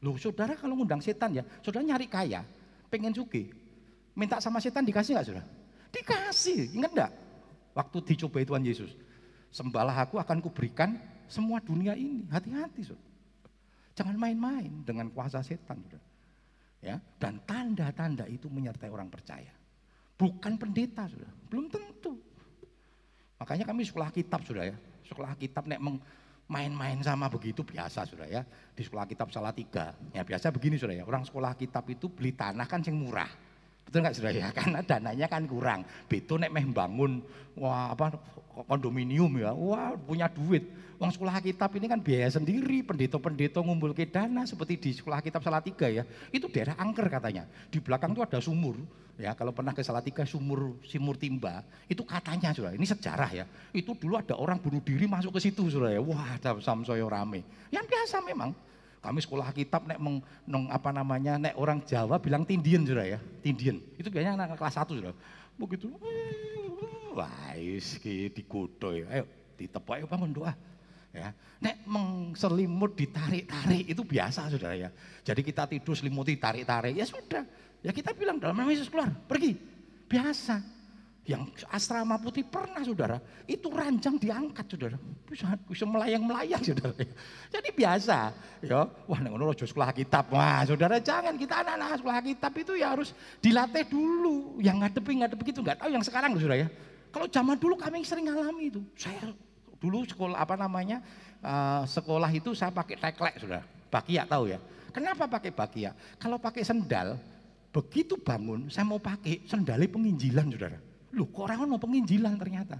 [0.00, 2.40] Loh saudara kalau mengundang setan ya, saudara nyari kaya,
[2.88, 3.52] pengen suki.
[4.16, 5.46] Minta sama setan dikasih nggak saudara?
[5.92, 7.12] Dikasih, ingat enggak?
[7.76, 8.96] Waktu dicobai Tuhan Yesus.
[9.52, 10.96] Sembahlah aku akan kuberikan
[11.28, 12.24] semua dunia ini.
[12.32, 13.06] Hati-hati saudara.
[13.94, 16.06] Jangan main-main dengan kuasa setan saudara.
[16.78, 19.50] Ya, dan tanda-tanda itu menyertai orang percaya.
[20.18, 22.18] Bukan pendeta saudara, belum tentu.
[23.38, 24.76] Makanya kami sekolah kitab sudah ya.
[25.06, 25.78] Sekolah kitab nek
[26.50, 28.42] main-main sama begitu biasa sudah ya.
[28.74, 29.94] Di sekolah kitab salah tiga.
[30.10, 31.04] Ya biasa begini sudah ya.
[31.06, 33.30] Orang sekolah kitab itu beli tanah kan yang murah.
[33.88, 34.48] Betul nggak saudara ya?
[34.58, 35.80] Karena dananya kan kurang.
[36.04, 37.24] Beto nek meh bangun
[37.56, 38.14] wah apa
[38.68, 40.68] kondominium ya, wah punya duit.
[40.98, 45.46] Uang sekolah kitab ini kan biaya sendiri, pendeta-pendeta ngumpul ke dana seperti di sekolah kitab
[45.46, 46.02] Salatiga ya.
[46.34, 47.46] Itu daerah angker katanya.
[47.70, 48.74] Di belakang tuh ada sumur.
[49.18, 53.44] Ya, kalau pernah ke Salatiga sumur Simur Timba, itu katanya Saudara, ini sejarah ya.
[53.74, 56.02] Itu dulu ada orang bunuh diri masuk ke situ Saudara ya.
[56.02, 57.46] Wah, samsoyo rame.
[57.70, 58.50] Yang biasa memang.
[58.98, 60.20] Kami sekolah kitab nek meng,
[60.68, 63.18] apa namanya nek orang Jawa bilang tindian Saudara ya.
[63.40, 63.78] Tindian.
[63.94, 65.14] Itu biasanya anak kelas 1 Saudara.
[65.58, 65.86] Begitu.
[67.14, 69.06] Wah, iki digodo ya.
[69.10, 69.24] Ayo
[69.58, 70.54] ditepuk ayo bangun doa
[71.10, 71.34] ya.
[71.58, 74.90] Nek mengselimut ditarik-tarik itu biasa saudara ya.
[75.26, 77.42] Jadi kita tidur selimuti tarik-tarik ya sudah.
[77.82, 79.58] Ya kita bilang dalam nama Yesus keluar, pergi.
[80.06, 80.77] Biasa.
[81.28, 84.96] Yang asrama putih pernah saudara, itu ranjang diangkat saudara.
[85.28, 86.96] Bisa, bisa melayang-melayang saudara.
[87.54, 88.32] Jadi biasa.
[88.64, 90.32] Ya, wah ngono sekolah kitab.
[90.32, 93.12] Wah, saudara jangan kita anak-anak sekolah kitab itu ya harus
[93.44, 94.56] dilatih dulu.
[94.56, 96.68] Yang ngadepi ngadepi gitu nggak tahu yang sekarang saudara ya.
[97.12, 98.80] Kalau zaman dulu kami sering ngalami itu.
[98.96, 99.28] Saya
[99.78, 100.98] Dulu sekolah apa namanya
[101.38, 104.58] uh, sekolah itu saya pakai teklek sudah, bakia tahu ya.
[104.90, 105.94] Kenapa pakai bakia?
[106.18, 107.14] Kalau pakai sendal,
[107.70, 110.78] begitu bangun saya mau pakai sendalnya penginjilan saudara.
[111.16, 112.76] Lu kok orang mau penginjilan ternyata.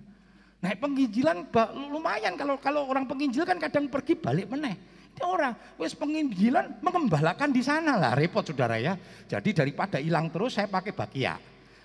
[0.59, 1.49] Nah penginjilan
[1.89, 4.75] lumayan kalau kalau orang penginjil kan kadang pergi balik meneh.
[5.19, 8.99] Ini orang wes penginjilan mengembalakan di sana lah repot saudara ya.
[9.27, 11.39] Jadi daripada hilang terus saya pakai bakia.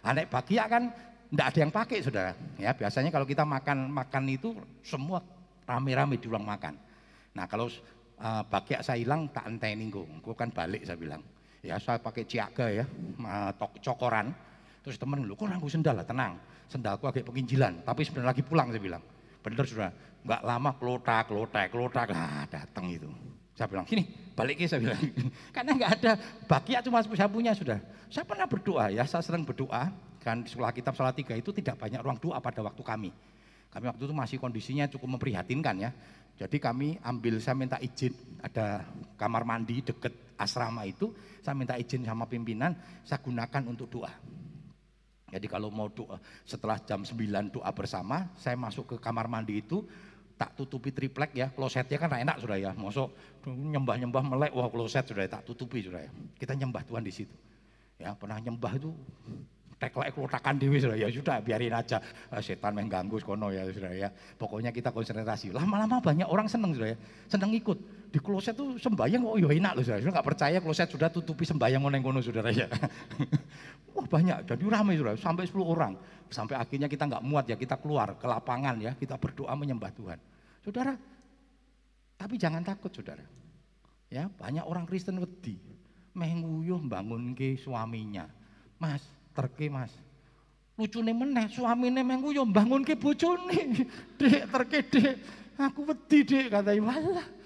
[0.04, 0.90] Anak bakia kan
[1.34, 2.32] tidak ada yang pakai saudara.
[2.58, 5.22] Ya biasanya kalau kita makan makan itu semua
[5.66, 6.78] rame-rame di ruang makan.
[7.34, 7.70] Nah kalau
[8.22, 11.22] uh, bagiak saya hilang tak enteni gue, gue kan balik saya bilang.
[11.64, 12.86] Ya saya pakai ciaga ya,
[13.24, 14.36] uh, cokoran.
[14.84, 16.36] Terus temen lu, kok rangku sendal lah, tenang.
[16.68, 19.04] Sendalku agak penginjilan, tapi sebentar lagi pulang saya bilang.
[19.40, 19.90] Bener sudah,
[20.24, 23.08] nggak lama kelotak, kelotak, kelotak, lah datang itu.
[23.56, 24.04] Saya bilang, sini
[24.36, 25.00] balik saya bilang.
[25.56, 26.12] Karena nggak ada,
[26.46, 27.80] bagiak cuma saya punya sudah.
[28.12, 29.88] Saya pernah berdoa ya, saya sering berdoa,
[30.24, 33.12] Kan sekolah kitab salah tiga itu tidak banyak ruang doa pada waktu kami.
[33.68, 35.92] Kami waktu itu masih kondisinya cukup memprihatinkan ya.
[36.40, 38.88] Jadi kami ambil, saya minta izin, ada
[39.20, 41.12] kamar mandi deket asrama itu,
[41.44, 42.74] saya minta izin sama pimpinan,
[43.06, 44.10] saya gunakan untuk doa.
[45.34, 49.82] Jadi kalau mau doa, setelah jam 9 doa bersama, saya masuk ke kamar mandi itu,
[50.38, 53.10] tak tutupi triplek ya, klosetnya kan enak sudah ya, masuk
[53.50, 56.12] nyembah-nyembah melek, wah kloset sudah ya, tak tutupi sudah ya.
[56.38, 57.34] Kita nyembah Tuhan di situ.
[57.98, 58.94] Ya, pernah nyembah itu
[59.84, 61.08] teklek klotakan dewi sudah ya.
[61.12, 62.00] Sudah biarin aja.
[62.32, 64.10] Ah, setan mengganggu kono ya sudah ya.
[64.40, 65.52] Pokoknya kita konsentrasi.
[65.52, 66.98] Lama-lama banyak orang seneng sudah ya.
[67.28, 67.76] Seneng ikut
[68.14, 71.50] di kloset tuh sembayang kok oh, ya enak loh sudah nggak percaya kloset sudah tutupi
[71.50, 72.70] sembayang neng kono sudah ya.
[73.98, 74.46] Wah banyak.
[74.46, 75.98] Jadi ramai sudah sampai 10 orang.
[76.30, 77.58] Sampai akhirnya kita nggak muat ya.
[77.58, 78.94] Kita keluar ke lapangan ya.
[78.94, 80.22] Kita berdoa menyembah Tuhan.
[80.62, 80.94] Saudara
[82.14, 83.26] tapi jangan takut saudara.
[84.14, 85.58] Ya banyak orang Kristen wedi.
[86.14, 88.30] Menguyuh bangun ke suaminya.
[88.78, 89.02] Mas
[89.34, 89.90] terke mas.
[90.78, 92.46] Lucune meneh suamine mengku yo
[92.86, 93.90] ke bojone.
[94.22, 95.18] Dek terke dek,
[95.58, 97.43] aku wedi dek kata walah.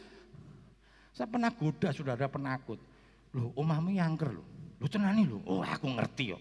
[1.17, 2.77] Saya pernah goda saudara penakut.
[3.33, 4.45] Loh, omahmu yangker loh.
[4.77, 5.41] Lu tenani loh.
[5.49, 6.37] Oh, aku ngerti yo.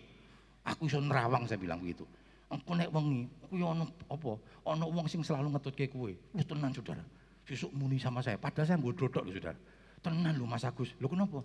[0.68, 2.04] Aku iso nerawang saya bilang begitu.
[2.52, 3.24] Engko nek wengi,
[3.56, 4.36] yo ono apa?
[4.68, 6.12] Ono wong sing selalu ngetutke kowe.
[6.12, 7.00] Lu tenan saudara.
[7.48, 8.36] Sesuk muni sama saya.
[8.36, 9.56] Padahal saya mbok dodok lho saudara.
[10.04, 10.92] Tenan lho Mas Agus.
[11.00, 11.40] Lho kenapa?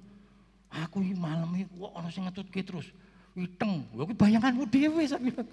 [0.84, 2.92] Aku malam iki kok ono sing ngetutke terus.
[3.32, 5.48] Iteng, lho bayanganmu dewe saya bilang.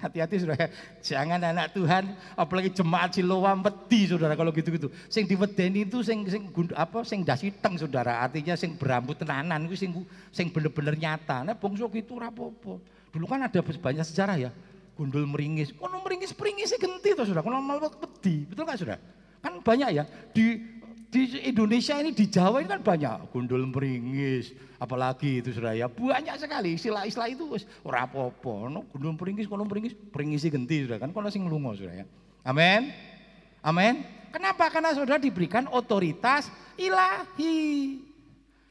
[0.00, 0.72] Hati-hati saudara,
[1.04, 4.88] jangan anak Tuhan, apalagi jemaat Siloam wedi saudara kalau gitu-gitu.
[5.12, 9.76] Sing diwedeni itu sing sing apa sing dasi teng saudara, artinya sing berambut tenanan itu
[9.76, 9.92] sing
[10.32, 11.44] sing bener-bener nyata.
[11.44, 12.80] Nah bongso gitu rapopo.
[13.12, 14.50] Dulu kan ada banyak sejarah ya.
[14.96, 19.00] Gundul meringis, kono meringis peringis genti tuh saudara, kono malah wedi, betul nggak saudara?
[19.44, 20.79] Kan banyak ya di
[21.10, 23.34] di Indonesia ini di Jawa ini kan banyak.
[23.34, 25.90] Gundul meringis apalagi itu sudah ya.
[25.90, 27.50] Banyak sekali istilah-istilah itu
[27.82, 28.70] ora apa-apa.
[28.70, 29.92] No gundul meringis kono meringis.
[29.92, 32.06] Peringisi genti sudah kan kono sing lungo sudah ya.
[32.46, 32.94] Amin.
[33.60, 34.06] Amin.
[34.30, 34.70] Kenapa?
[34.70, 36.46] Karena sudah diberikan otoritas
[36.78, 37.98] ilahi.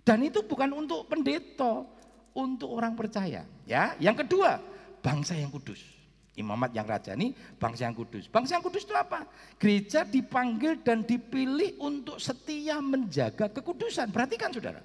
[0.08, 1.84] Dan itu bukan untuk pendeta
[2.32, 3.94] untuk orang percaya ya.
[4.00, 4.64] Yang kedua
[5.04, 5.99] bangsa yang kudus
[6.40, 8.32] Imamat yang rajani, bangsa yang kudus.
[8.32, 9.28] Bangsa yang kudus itu apa?
[9.60, 14.08] Gereja dipanggil dan dipilih untuk setia menjaga kekudusan.
[14.08, 14.80] Perhatikan saudara.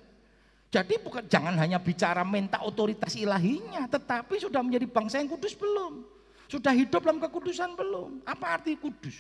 [0.75, 6.03] Jadi bukan jangan hanya bicara minta otoritas ilahinya, tetapi sudah menjadi bangsa yang kudus belum?
[6.51, 8.27] Sudah hidup dalam kekudusan belum?
[8.27, 9.15] Apa arti kudus?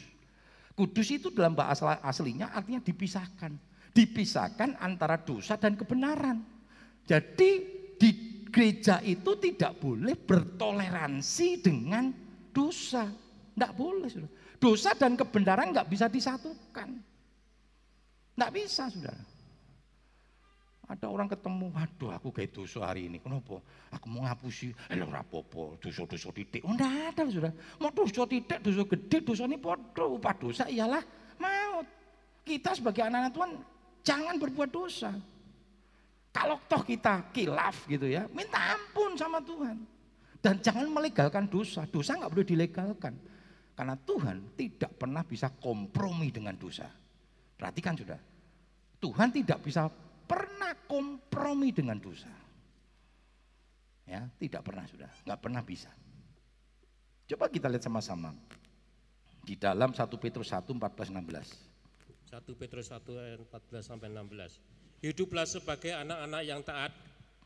[0.75, 3.55] Kudus itu dalam bahasa aslinya artinya dipisahkan.
[3.94, 6.42] Dipisahkan antara dosa dan kebenaran.
[7.07, 7.51] Jadi
[7.94, 8.11] di
[8.51, 12.24] gereja itu tidak boleh bertoleransi dengan
[12.55, 13.11] dosa.
[13.11, 14.07] Tidak boleh.
[14.07, 14.33] Saudara.
[14.62, 16.88] Dosa dan kebenaran nggak bisa disatukan.
[18.35, 19.35] Nggak bisa, saudara.
[20.85, 23.17] Ada orang ketemu, waduh aku kayak dosa hari ini.
[23.17, 23.57] Kenapa?
[23.97, 26.61] Aku mau ngapusi, eh rapopo, dosa-dosa titik.
[26.61, 27.53] Oh enggak ada sudah.
[27.81, 30.21] Mau dosa titik, dosa gede, dosa ini podo.
[30.21, 31.01] Upah dosa ialah
[31.40, 31.88] maut.
[32.45, 33.51] Kita sebagai anak-anak Tuhan
[34.05, 35.17] jangan berbuat dosa.
[36.35, 39.93] Kalau toh kita kilaf gitu ya, minta ampun sama Tuhan.
[40.44, 41.88] Dan jangan melegalkan dosa.
[41.88, 43.16] Dosa nggak boleh dilegalkan.
[43.72, 46.85] Karena Tuhan tidak pernah bisa kompromi dengan dosa.
[47.57, 48.20] Perhatikan sudah.
[49.00, 49.88] Tuhan tidak bisa
[50.28, 52.28] pernah kompromi dengan dosa.
[54.04, 55.88] Ya, tidak pernah sudah, nggak pernah bisa.
[57.24, 58.37] Coba kita lihat sama-sama.
[59.44, 62.33] Di dalam 1 Petrus 1 14 16.
[62.33, 64.61] 1 Petrus 1 ayat 14 sampai 16.
[65.04, 66.92] Hiduplah sebagai anak-anak yang taat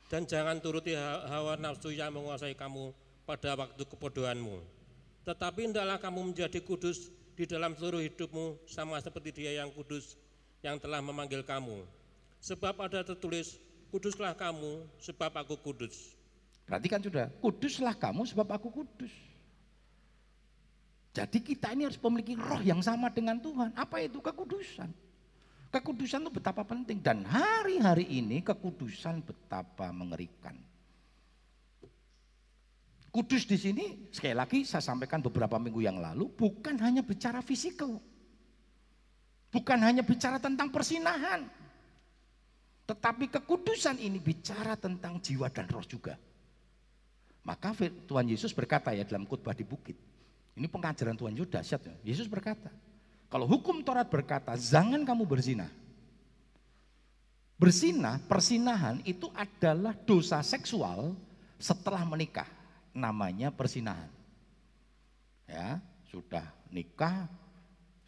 [0.08, 2.96] dan jangan turuti hawa nafsu yang menguasai kamu
[3.28, 4.64] pada waktu kebodohanmu.
[5.28, 10.16] Tetapi hendaklah kamu menjadi kudus di dalam seluruh hidupmu sama seperti dia yang kudus
[10.64, 11.84] yang telah memanggil kamu.
[12.40, 13.60] Sebab ada tertulis,
[13.92, 16.16] kuduslah kamu sebab aku kudus.
[16.64, 19.12] Perhatikan sudah, kuduslah kamu sebab aku kudus.
[21.12, 23.74] Jadi kita ini harus memiliki roh yang sama dengan Tuhan.
[23.74, 24.88] Apa itu kekudusan?
[25.68, 30.56] Kekudusan itu betapa penting dan hari-hari ini kekudusan betapa mengerikan.
[33.12, 38.00] Kudus di sini sekali lagi saya sampaikan beberapa minggu yang lalu bukan hanya bicara fisikal.
[39.48, 41.48] Bukan hanya bicara tentang persinahan.
[42.88, 46.16] Tetapi kekudusan ini bicara tentang jiwa dan roh juga.
[47.44, 47.72] Maka
[48.08, 49.96] Tuhan Yesus berkata ya dalam khotbah di bukit.
[50.56, 51.60] Ini pengajaran Tuhan ya.
[52.04, 52.68] Yesus berkata,
[53.28, 55.68] kalau hukum Taurat berkata, jangan kamu berzina.
[57.60, 61.12] Berzina, persinahan itu adalah dosa seksual
[61.60, 62.48] setelah menikah.
[62.96, 64.08] Namanya persinahan.
[65.44, 65.76] Ya,
[66.08, 67.28] sudah nikah,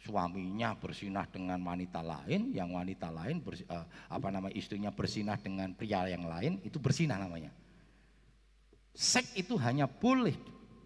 [0.01, 5.73] suaminya bersinah dengan wanita lain, yang wanita lain bersi, uh, apa nama istrinya bersinah dengan
[5.77, 7.53] pria yang lain, itu bersinah namanya.
[8.97, 10.33] Seks itu hanya boleh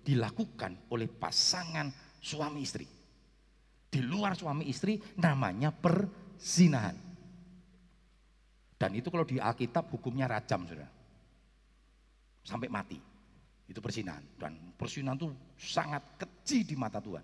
[0.04, 2.94] dilakukan oleh pasangan suami istri.
[3.95, 6.99] Di luar suami istri namanya perzinahan.
[8.75, 10.91] Dan itu kalau di Alkitab hukumnya rajam sudah.
[12.43, 12.99] Sampai mati.
[13.71, 14.36] Itu persinahan.
[14.36, 17.23] Dan persinahan itu sangat keji di mata Tuhan.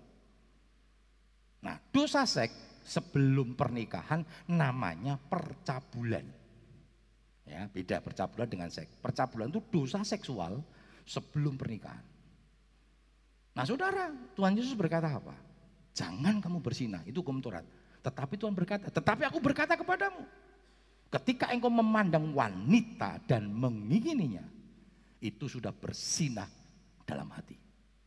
[1.60, 6.24] Nah, dosa seks sebelum pernikahan namanya percabulan.
[7.44, 8.96] Ya, beda percabulan dengan seks.
[8.96, 10.64] Percabulan itu dosa seksual
[11.04, 12.00] sebelum pernikahan.
[13.52, 15.51] Nah, Saudara, Tuhan Yesus berkata apa?
[15.92, 17.40] Jangan kamu bersinah, itu hukum.
[18.02, 20.24] Tetapi Tuhan berkata, tetapi aku berkata kepadamu,
[21.12, 24.42] ketika engkau memandang wanita dan mengingininya,
[25.22, 26.48] itu sudah bersinah
[27.04, 27.54] dalam hati.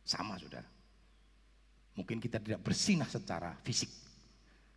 [0.06, 0.68] Sama Saudara.
[1.96, 3.88] Mungkin kita tidak bersinah secara fisik,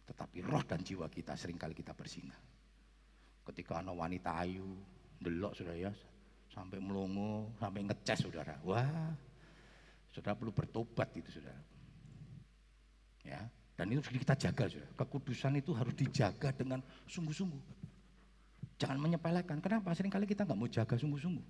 [0.07, 2.39] tetapi roh dan jiwa kita sering kali kita bersinah.
[3.43, 4.79] Ketika anak wanita ayu,
[5.19, 5.91] delok sudah ya,
[6.47, 8.55] sampai melongo, sampai ngeces saudara.
[8.63, 9.11] Wah,
[10.15, 11.59] saudara perlu bertobat itu saudara.
[13.29, 13.45] Ya,
[13.77, 14.89] dan itu kita jaga saudara.
[14.97, 17.61] Kekudusan itu harus dijaga dengan sungguh-sungguh.
[18.81, 19.61] Jangan menyepelekan.
[19.61, 19.93] Kenapa?
[19.93, 21.45] Seringkali kita nggak mau jaga sungguh-sungguh.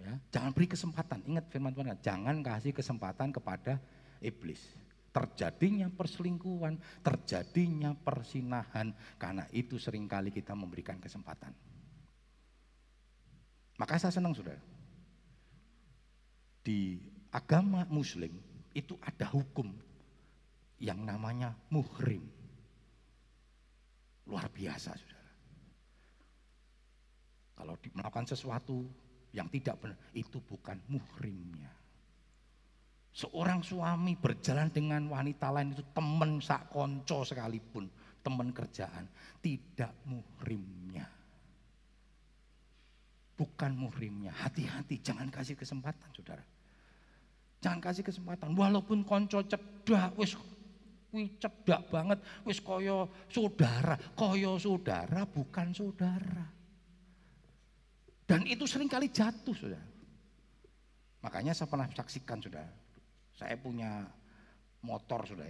[0.00, 1.20] Ya, jangan beri kesempatan.
[1.26, 3.76] Ingat firman Tuhan, jangan kasih kesempatan kepada
[4.22, 4.62] iblis.
[5.10, 11.50] Terjadinya perselingkuhan, terjadinya persinahan, karena itu sering kali kita memberikan kesempatan.
[13.78, 14.62] Maka saya senang saudara.
[16.62, 17.02] Di
[17.34, 18.30] agama muslim
[18.74, 19.74] itu ada hukum
[20.78, 22.22] yang namanya muhrim.
[24.28, 25.32] Luar biasa saudara.
[27.58, 28.86] Kalau melakukan sesuatu
[29.34, 31.72] yang tidak benar, itu bukan muhrimnya.
[33.10, 37.90] Seorang suami berjalan dengan wanita lain itu teman sak konco sekalipun,
[38.22, 39.10] teman kerjaan,
[39.42, 41.02] tidak muhrimnya.
[43.34, 46.46] Bukan muhrimnya, hati-hati jangan kasih kesempatan saudara.
[47.58, 50.38] Jangan kasih kesempatan, walaupun konco cedak, wis
[51.12, 56.46] wis cedak banget, wis koyo saudara, koyo saudara bukan saudara.
[58.28, 59.88] Dan itu sering kali jatuh saudara.
[61.24, 62.68] Makanya saya pernah saksikan saudara,
[63.34, 64.04] saya punya
[64.84, 65.48] motor sudah.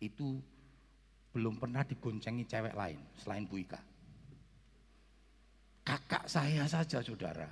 [0.00, 0.40] Itu
[1.36, 3.80] belum pernah digoncengi cewek lain selain Bu Ika.
[5.86, 7.46] Kakak saya saja saudara.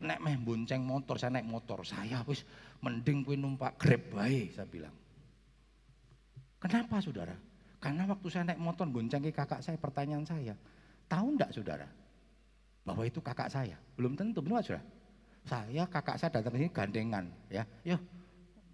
[0.00, 1.84] Nek meh bonceng motor, saya naik motor.
[1.84, 2.46] Saya wis
[2.80, 4.96] mending kue numpak grab baik saya bilang.
[6.60, 7.32] Kenapa saudara?
[7.80, 10.52] Karena waktu saya naik motor goncengi kakak saya, pertanyaan saya,
[11.08, 11.88] tahu enggak saudara?
[12.84, 13.80] Bahwa itu kakak saya.
[13.96, 14.84] Belum tentu, benar saudara?
[15.48, 17.64] Saya kakak saya datang ke sini gandengan, ya.
[17.88, 18.00] Yuk,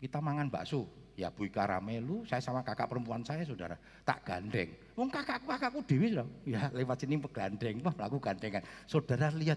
[0.02, 0.90] kita mangan bakso.
[1.16, 3.72] Ya Bu Ika Ramelu, saya sama kakak perempuan saya saudara,
[4.04, 4.68] tak gandeng.
[4.92, 8.60] Wong kakakku kakakku dewi sudah, ya lewat sini gandeng, wah melaku gandengan.
[8.84, 9.56] Saudara lihat,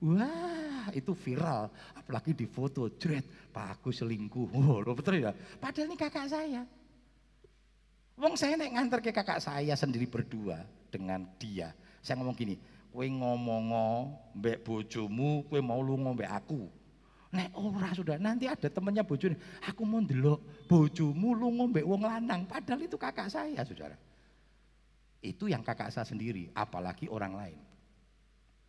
[0.00, 5.36] wah itu viral, apalagi di foto, jret, Pak Agus selingkuh, oh betul ya.
[5.60, 6.64] Padahal ini kakak saya.
[8.14, 11.74] Wong saya naik nganter ke kakak saya sendiri berdua dengan dia.
[11.98, 12.54] Saya ngomong gini,
[12.94, 13.66] kowe ngomong
[14.38, 16.70] mbek bojomu, kowe mau lu mbek aku.
[17.34, 19.34] Nek ora sudah nanti ada temennya bojone,
[19.66, 23.98] aku mau ndelok bojomu lu ngombe wong lanang, padahal itu kakak saya, Saudara.
[25.18, 27.60] Itu yang kakak saya sendiri, apalagi orang lain.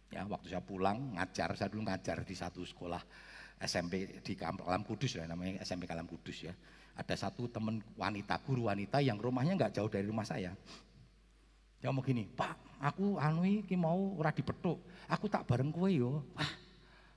[0.10, 3.06] Ya, waktu saya pulang ngajar, saya dulu ngajar di satu sekolah
[3.62, 6.54] SMP di Kalam Kudus ya, namanya SMP Kalam Kudus ya.
[6.96, 10.56] Ada satu teman wanita, guru wanita yang rumahnya nggak jauh dari rumah saya.
[11.84, 14.80] Dia mau gini, Pak, aku anu iki mau ora dipethuk.
[15.12, 16.24] Aku tak bareng kowe yo.
[16.34, 16.52] Wah,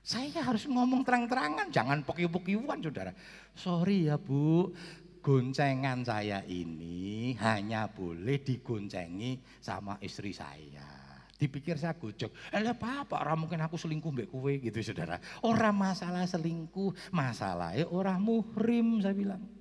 [0.03, 3.15] saya harus ngomong terang-terangan, jangan pokiu-pokiuan saudara.
[3.55, 4.75] Sorry ya bu,
[5.23, 10.99] goncengan saya ini hanya boleh digoncengi sama istri saya.
[11.39, 15.23] Dipikir saya gojok, eh apa orang mungkin aku selingkuh mbak kue gitu saudara.
[15.39, 19.58] Orang masalah selingkuh, masalahnya orang muhrim saya bilang.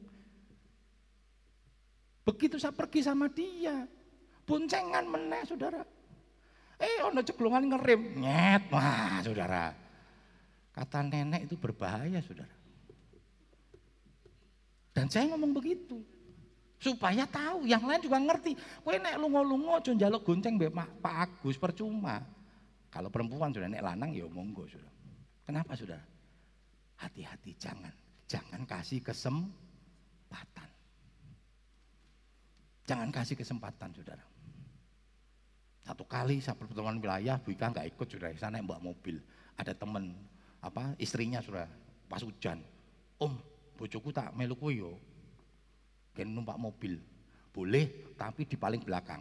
[2.29, 3.89] Begitu saya pergi sama dia,
[4.45, 5.81] boncengan meneh saudara.
[6.77, 9.73] Eh ono ceklungan ngerem, nyet, wah saudara.
[10.77, 12.53] Kata nenek itu berbahaya, saudara.
[14.93, 16.05] Dan saya ngomong begitu.
[16.79, 18.55] Supaya tahu, yang lain juga ngerti.
[18.85, 20.71] Kowe nek lungo-lungo aja gonceng mbek
[21.03, 22.23] Pak Agus percuma.
[22.93, 24.91] Kalau perempuan sudah nek lanang ya monggo, Saudara.
[25.47, 26.05] Kenapa, Saudara?
[26.99, 27.95] Hati-hati jangan.
[28.27, 30.58] Jangan kasih kesempatan.
[32.89, 34.25] Jangan kasih kesempatan, Saudara.
[35.85, 38.33] Satu kali saya pertemuan wilayah, Bu Ika nggak ikut, Saudara.
[38.41, 39.21] Sana mbak mobil.
[39.61, 40.17] Ada teman
[40.65, 41.69] apa istrinya sudah
[42.09, 42.65] pas hujan.
[43.21, 43.37] Om,
[43.77, 44.97] bojoku tak melu kowe yo.
[46.17, 46.97] Gen numpak mobil.
[47.53, 49.21] Boleh, tapi di paling belakang.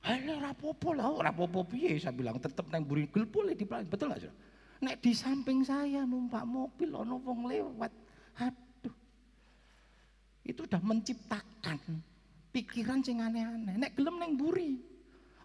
[0.00, 4.08] Halo rapopo lah, rapopo piye saya bilang tetep neng buri gel boleh di paling betul
[4.08, 4.32] nggak sih?
[4.80, 7.92] Nek di samping saya numpak mobil ono wong lewat.
[10.44, 11.78] Itu udah menciptakan
[12.50, 13.76] pikiran sing aneh-aneh.
[13.76, 14.80] Nek gelem neng buri.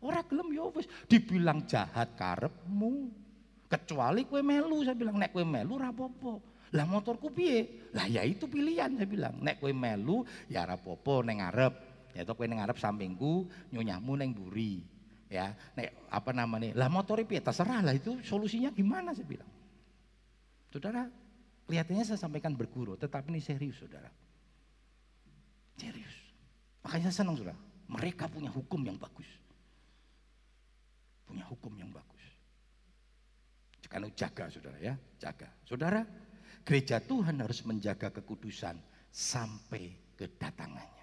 [0.05, 3.09] Ora gelem yo wis dibilang jahat karepmu.
[3.65, 6.41] Kecuali kue melu, saya bilang, nek kue melu rapopo.
[6.77, 7.89] Lah motorku piye?
[7.97, 9.41] Lah ya itu pilihan saya bilang.
[9.41, 11.73] Nek kue melu ya rapopo neng ngarep.
[12.13, 14.85] Ya itu kue neng ngarep sampingku, nyonyamu neng buri.
[15.25, 16.77] Ya, nek apa namanya?
[16.77, 17.41] Lah motor piye?
[17.41, 19.49] Terserah lah itu solusinya gimana saya bilang.
[20.69, 21.09] Saudara,
[21.65, 24.07] kelihatannya saya sampaikan berguru, tetapi ini serius saudara.
[25.75, 26.15] Serius.
[26.83, 27.59] Makanya saya senang saudara.
[27.91, 29.27] Mereka punya hukum yang bagus.
[31.27, 32.23] Punya hukum yang bagus.
[33.85, 35.47] Karena jaga saudara ya, jaga.
[35.63, 36.01] Saudara,
[36.65, 38.81] gereja Tuhan harus menjaga kekudusan
[39.13, 40.95] sampai kedatangannya.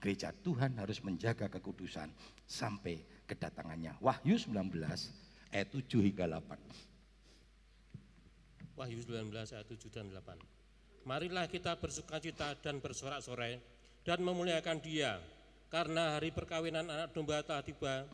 [0.00, 2.12] Gereja Tuhan harus menjaga kekudusan
[2.46, 3.94] sampai kedatangannya.
[4.00, 4.72] Wahyu 19
[5.52, 6.56] ayat 7 hingga 8.
[8.78, 10.40] Wahyu 19 ayat 7 dan 8.
[11.04, 13.60] Marilah kita bersuka cita dan bersorak-sorai
[14.10, 15.22] dan memuliakan dia
[15.70, 18.10] karena hari perkawinan anak domba telah tiba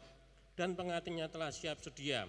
[0.53, 2.29] dan pengantinnya telah siap sedia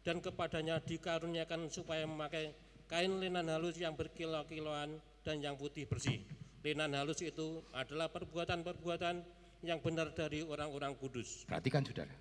[0.00, 2.56] dan kepadanya dikaruniakan supaya memakai
[2.88, 4.96] kain linan halus yang berkilau-kilauan
[5.28, 6.24] dan yang putih bersih.
[6.64, 9.20] Linan halus itu adalah perbuatan-perbuatan
[9.60, 11.44] yang benar dari orang-orang kudus.
[11.44, 12.16] Perhatikan saudara.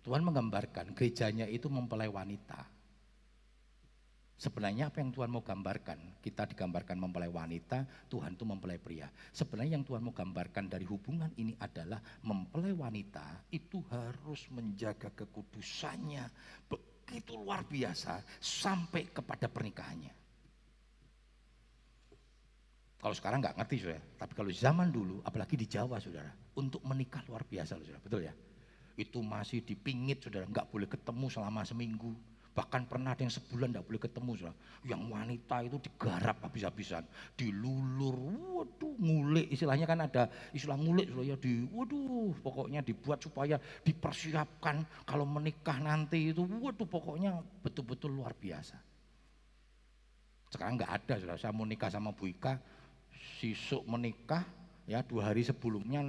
[0.00, 2.64] Tuhan menggambarkan gerejanya itu mempelai wanita.
[4.42, 6.18] Sebenarnya apa yang Tuhan mau gambarkan?
[6.18, 9.06] Kita digambarkan mempelai wanita, Tuhan itu mempelai pria.
[9.30, 16.26] Sebenarnya yang Tuhan mau gambarkan dari hubungan ini adalah mempelai wanita itu harus menjaga kekudusannya
[16.66, 20.10] begitu luar biasa sampai kepada pernikahannya.
[22.98, 27.22] Kalau sekarang nggak ngerti saudara, tapi kalau zaman dulu, apalagi di Jawa saudara, untuk menikah
[27.30, 28.34] luar biasa saudara, betul ya?
[28.98, 33.84] Itu masih dipingit saudara, nggak boleh ketemu selama seminggu Bahkan pernah ada yang sebulan tidak
[33.88, 34.30] boleh ketemu.
[34.36, 34.56] Saudara.
[34.84, 37.04] Yang wanita itu digarap habis-habisan.
[37.32, 38.16] Dilulur,
[38.60, 39.48] waduh ngulik.
[39.48, 41.08] Istilahnya kan ada istilah ngulik.
[41.24, 44.84] Ya, di, waduh pokoknya dibuat supaya dipersiapkan.
[45.08, 48.76] Kalau menikah nanti itu, waduh pokoknya betul-betul luar biasa.
[50.52, 51.14] Sekarang nggak ada.
[51.16, 51.40] Saudara.
[51.40, 52.60] Saya mau nikah sama Bu Ika.
[53.40, 54.44] Sisuk menikah,
[54.84, 56.02] ya dua hari sebelumnya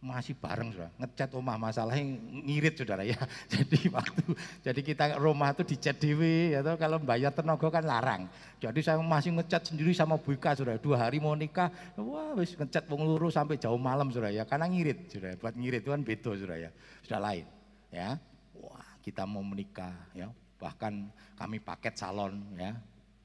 [0.00, 0.92] masih bareng saudara.
[1.00, 3.16] Ngecat rumah masalahnya ngirit saudara ya.
[3.52, 4.22] Jadi waktu
[4.60, 8.22] jadi kita rumah itu dicat dewi ya toh, kalau bayar tenaga kan larang.
[8.60, 10.76] Jadi saya masih ngecat sendiri sama Bu Ika saudara.
[10.76, 14.44] Dua hari mau nikah wah wis ngecat pengeluru sampai jauh malam saudara ya.
[14.44, 15.34] Karena ngirit saudara.
[15.40, 16.70] Buat ngirit itu kan beda saudara ya.
[17.00, 17.46] Sudah lain
[17.88, 18.20] ya.
[18.60, 20.28] Wah kita mau menikah ya.
[20.60, 20.92] Bahkan
[21.40, 22.76] kami paket salon ya.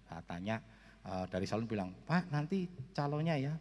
[0.08, 0.56] Saya tanya
[1.08, 3.54] uh, dari salon bilang, Pak nanti calonnya ya,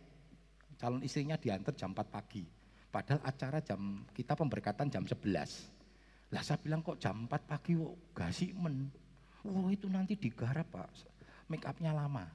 [0.76, 2.59] calon istrinya diantar jam 4 pagi.
[2.90, 6.34] Padahal acara jam kita pemberkatan jam 11.
[6.34, 8.90] Lah saya bilang kok jam 4 pagi kok gak sih men.
[9.46, 10.90] Wah itu nanti digarap pak,
[11.46, 12.26] make upnya lama.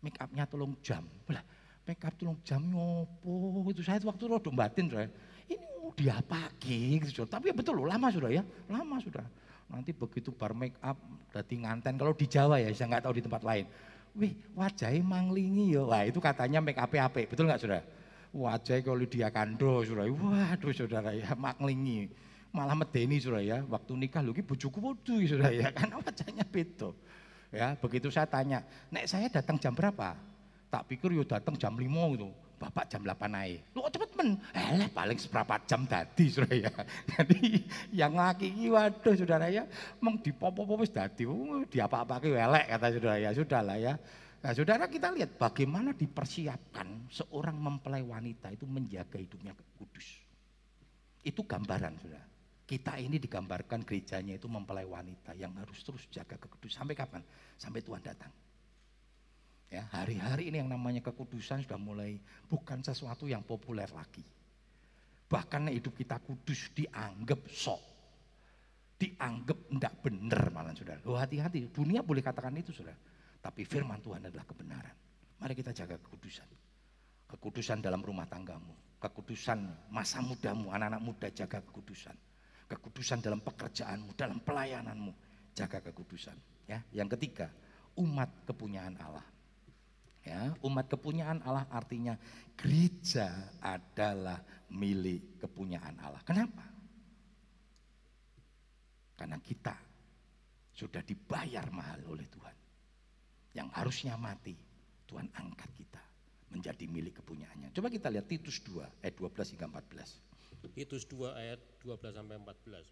[0.00, 1.02] Make upnya tolong jam.
[1.26, 1.42] Lah
[1.84, 3.66] make up tolong jam nyopo.
[3.74, 5.10] Itu saya waktu rodo batin saya.
[5.50, 7.28] Ini mau diapake gitu.
[7.28, 9.26] Tapi ya betul loh lama sudah ya, lama sudah.
[9.68, 10.96] Nanti begitu bar make up,
[11.32, 11.96] berarti nganten.
[11.96, 13.64] Kalau di Jawa ya, saya nggak tahu di tempat lain.
[14.14, 15.82] Wih, wajahnya manglingi ya.
[15.82, 17.82] Wah, itu katanya make up ape, betul nggak Saudara?
[18.34, 20.10] Wajahnya kalau dia kando, Saudara.
[20.10, 22.10] Waduh, Saudara ya, manglingi.
[22.50, 23.62] Malah medeni, Saudara ya.
[23.62, 25.70] Waktu nikah lu bojoku bodoh, Saudara ya.
[25.76, 26.90] Karena wajahnya beda.
[27.54, 30.18] Ya, begitu saya tanya, "Nek saya datang jam berapa?"
[30.66, 32.34] Tak pikir yo datang jam 5 gitu.
[32.58, 33.62] Bapak jam 8 naik.
[33.78, 34.34] Lu cepet men?
[34.50, 36.72] Eh paling seberapa jam tadi saudara ya.
[37.14, 37.62] Jadi
[37.94, 39.70] yang laki ini waduh saudara ya.
[40.02, 41.22] Meng dipopo-popo wis dadi.
[41.70, 43.30] Di apa-apa welek kata saudara ya.
[43.30, 43.94] Sudahlah ya.
[44.44, 50.20] Nah saudara kita lihat bagaimana dipersiapkan seorang mempelai wanita itu menjaga hidupnya kudus.
[51.24, 52.28] Itu gambaran saudara.
[52.68, 56.84] Kita ini digambarkan gerejanya itu mempelai wanita yang harus terus jaga kekudusan.
[56.84, 57.24] Sampai kapan?
[57.56, 58.28] Sampai Tuhan datang.
[59.72, 64.24] Ya, hari-hari ini yang namanya kekudusan sudah mulai bukan sesuatu yang populer lagi.
[65.24, 67.80] Bahkan hidup kita kudus dianggap sok.
[69.00, 71.00] Dianggap tidak benar malah saudara.
[71.00, 73.13] Hati-hati, dunia boleh katakan itu saudara.
[73.44, 74.96] Tapi firman Tuhan adalah kebenaran.
[75.36, 76.48] Mari kita jaga kekudusan.
[77.28, 78.72] Kekudusan dalam rumah tanggamu.
[78.96, 82.16] Kekudusan masa mudamu, anak-anak muda jaga kekudusan.
[82.64, 85.12] Kekudusan dalam pekerjaanmu, dalam pelayananmu.
[85.52, 86.40] Jaga kekudusan.
[86.64, 87.52] Ya, Yang ketiga,
[88.00, 89.28] umat kepunyaan Allah.
[90.24, 92.16] Ya, umat kepunyaan Allah artinya
[92.56, 93.28] gereja
[93.60, 94.40] adalah
[94.72, 96.24] milik kepunyaan Allah.
[96.24, 96.64] Kenapa?
[99.20, 99.76] Karena kita
[100.72, 102.63] sudah dibayar mahal oleh Tuhan.
[103.54, 104.58] Yang harusnya mati,
[105.06, 106.02] Tuhan angkat kita
[106.50, 107.70] menjadi milik kepunyaannya.
[107.74, 110.70] Coba kita lihat Titus 2 ayat 12 hingga 14.
[110.74, 112.82] Titus 2 ayat 12 sampai 14.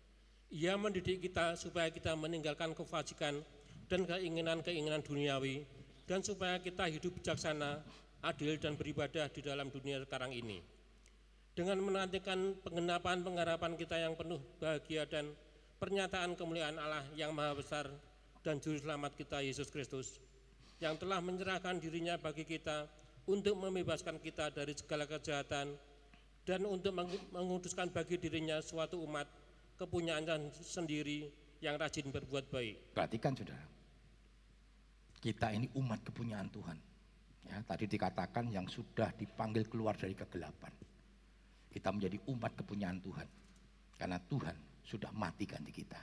[0.52, 3.40] Ia mendidik kita supaya kita meninggalkan kefajikan
[3.88, 5.64] dan keinginan-keinginan duniawi
[6.04, 7.80] dan supaya kita hidup bijaksana,
[8.20, 10.60] adil dan beribadah di dalam dunia sekarang ini.
[11.52, 15.32] Dengan menantikan pengenapan pengharapan kita yang penuh bahagia dan
[15.80, 17.88] pernyataan kemuliaan Allah yang maha besar
[18.40, 20.16] dan juru selamat kita Yesus Kristus
[20.82, 22.90] yang telah menyerahkan dirinya bagi kita
[23.30, 25.78] untuk membebaskan kita dari segala kejahatan
[26.42, 26.90] dan untuk
[27.30, 29.30] menguduskan bagi dirinya suatu umat
[29.78, 31.30] kepunyaan sendiri
[31.62, 32.98] yang rajin berbuat baik.
[32.98, 33.62] Perhatikan saudara,
[35.22, 36.78] kita ini umat kepunyaan Tuhan.
[37.46, 40.74] Ya, tadi dikatakan yang sudah dipanggil keluar dari kegelapan.
[41.70, 43.28] Kita menjadi umat kepunyaan Tuhan.
[43.94, 46.02] Karena Tuhan sudah mati ganti kita.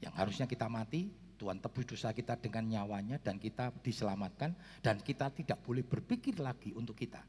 [0.00, 5.28] Yang harusnya kita mati, Tuhan tebus dosa kita dengan nyawanya dan kita diselamatkan dan kita
[5.30, 7.20] tidak boleh berpikir lagi untuk kita.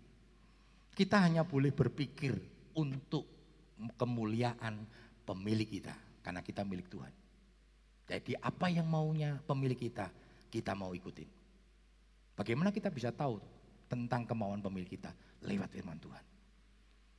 [0.95, 2.33] Kita hanya boleh berpikir
[2.79, 3.27] untuk
[3.99, 4.81] kemuliaan
[5.27, 5.93] pemilik kita
[6.23, 7.13] karena kita milik Tuhan.
[8.07, 10.07] Jadi apa yang maunya pemilik kita,
[10.47, 11.27] kita mau ikutin.
[12.39, 13.37] Bagaimana kita bisa tahu
[13.91, 15.11] tentang kemauan pemilik kita?
[15.43, 16.23] Lewat firman Tuhan.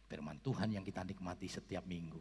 [0.09, 2.19] Firman Tuhan yang kita nikmati setiap minggu.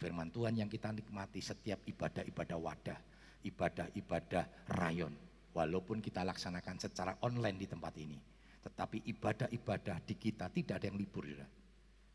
[0.00, 2.98] Firman Tuhan yang kita nikmati setiap ibadah-ibadah wadah.
[3.44, 5.12] Ibadah-ibadah rayon.
[5.52, 8.18] Walaupun kita laksanakan secara online di tempat ini.
[8.60, 11.24] Tetapi ibadah-ibadah di kita tidak ada yang libur.
[11.24, 11.46] Ya.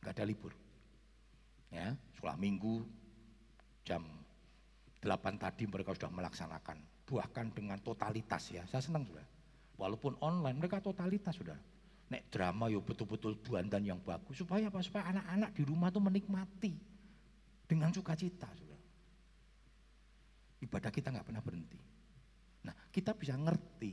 [0.02, 0.54] Gak ada libur.
[1.72, 2.84] Ya, sekolah minggu
[3.88, 4.04] jam
[5.00, 5.08] 8
[5.40, 6.78] tadi mereka sudah melaksanakan
[7.12, 8.64] bahkan dengan totalitas ya.
[8.72, 9.26] Saya senang sudah.
[9.76, 11.58] Walaupun online mereka totalitas sudah.
[12.12, 14.80] Nek drama yo betul-betul buandan yang bagus supaya apa?
[14.84, 16.76] Supaya anak-anak di rumah tuh menikmati
[17.68, 18.71] dengan sukacita sudah.
[20.62, 21.80] Ibadah kita nggak pernah berhenti.
[22.62, 23.92] Nah, kita bisa ngerti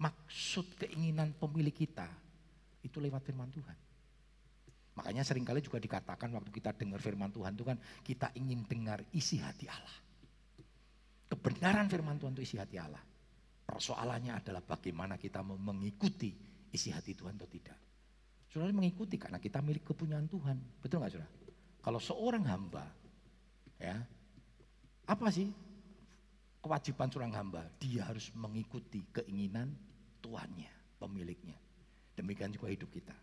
[0.00, 2.08] maksud keinginan pemilik kita
[2.84, 3.78] itu lewat firman Tuhan.
[5.00, 9.00] Makanya sering kali juga dikatakan waktu kita dengar firman Tuhan itu kan kita ingin dengar
[9.16, 10.10] isi hati Allah
[11.30, 13.00] kebenaran firman Tuhan itu isi hati Allah.
[13.62, 16.34] Persoalannya adalah bagaimana kita mengikuti
[16.74, 17.78] isi hati Tuhan atau tidak.
[18.50, 20.58] Saudara mengikuti karena kita milik kepunyaan Tuhan.
[20.82, 21.30] Betul nggak saudara?
[21.80, 22.82] Kalau seorang hamba,
[23.78, 23.94] ya
[25.06, 25.46] apa sih
[26.60, 27.64] kewajiban seorang hamba?
[27.80, 29.72] Dia harus mengikuti keinginan
[30.20, 31.56] Tuhannya, pemiliknya.
[32.14, 33.16] Demikian juga hidup kita.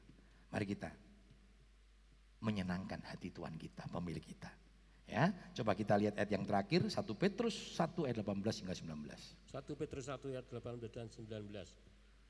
[0.50, 0.90] Mari kita
[2.42, 4.50] menyenangkan hati Tuhan kita, pemilik kita.
[5.08, 9.08] Ya, coba kita lihat ayat yang terakhir 1 Petrus 1 ayat 18 hingga 19.
[9.08, 11.48] 1 Petrus 1 ayat 18 dan 19.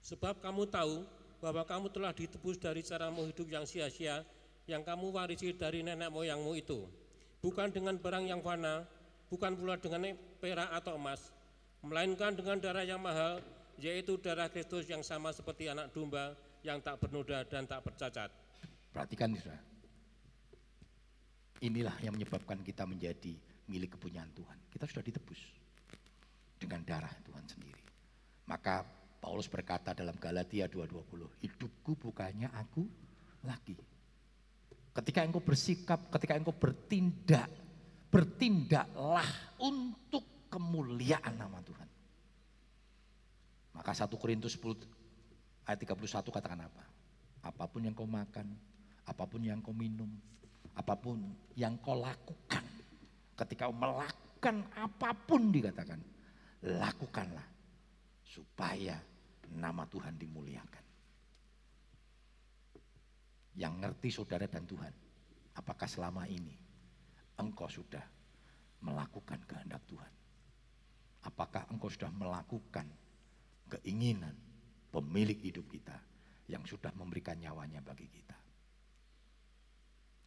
[0.05, 1.01] Sebab kamu tahu
[1.41, 4.21] bahwa kamu telah ditebus dari caramu hidup yang sia-sia
[4.69, 6.85] yang kamu warisi dari nenek moyangmu itu.
[7.41, 8.85] Bukan dengan barang yang fana,
[9.27, 11.31] bukan pula dengan perak atau emas,
[11.83, 13.39] melainkan dengan darah yang mahal,
[13.77, 16.33] yaitu darah Kristus yang sama seperti anak domba
[16.65, 18.29] yang tak bernoda dan tak bercacat.
[18.91, 19.61] Perhatikan saudara.
[21.57, 23.33] Inilah yang menyebabkan kita menjadi
[23.69, 24.57] milik kepunyaan Tuhan.
[24.69, 25.41] Kita sudah ditebus
[26.57, 27.81] dengan darah Tuhan sendiri.
[28.45, 28.85] Maka
[29.17, 32.85] Paulus berkata dalam Galatia 2:20, hidupku bukannya aku
[33.45, 33.77] lagi.
[34.93, 37.49] Ketika engkau bersikap, ketika engkau bertindak,
[38.07, 39.27] bertindaklah
[39.59, 41.89] untuk kemuliaan nama Tuhan.
[43.75, 46.83] Maka 1 Korintus 10 ayat 31 katakan apa?
[47.45, 48.47] Apa pun yang kau makan,
[49.05, 50.09] apa pun yang kau minum,
[50.73, 51.21] apa pun
[51.53, 52.63] yang kau lakukan.
[53.37, 55.99] Ketika kau melakukan apa pun dikatakan,
[56.65, 57.45] lakukanlah
[58.25, 58.97] supaya
[59.53, 60.85] nama Tuhan dimuliakan.
[63.57, 64.93] Yang ngerti saudara dan Tuhan,
[65.57, 66.66] apakah selama ini
[67.37, 68.03] engkau sudah
[68.83, 70.13] melakukan kehendak Tuhan?
[71.25, 72.87] Apakah engkau sudah melakukan
[73.67, 74.33] keinginan
[74.91, 75.97] pemilik hidup kita
[76.47, 78.37] yang sudah memberikan nyawanya bagi kita.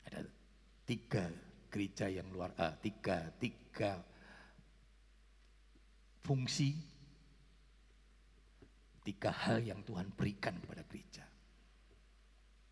[0.08, 0.20] Ada
[0.84, 1.24] tiga
[1.72, 3.96] gereja yang luar, uh, tiga, tiga
[6.20, 6.76] fungsi,
[9.00, 11.24] tiga hal yang Tuhan berikan kepada gereja.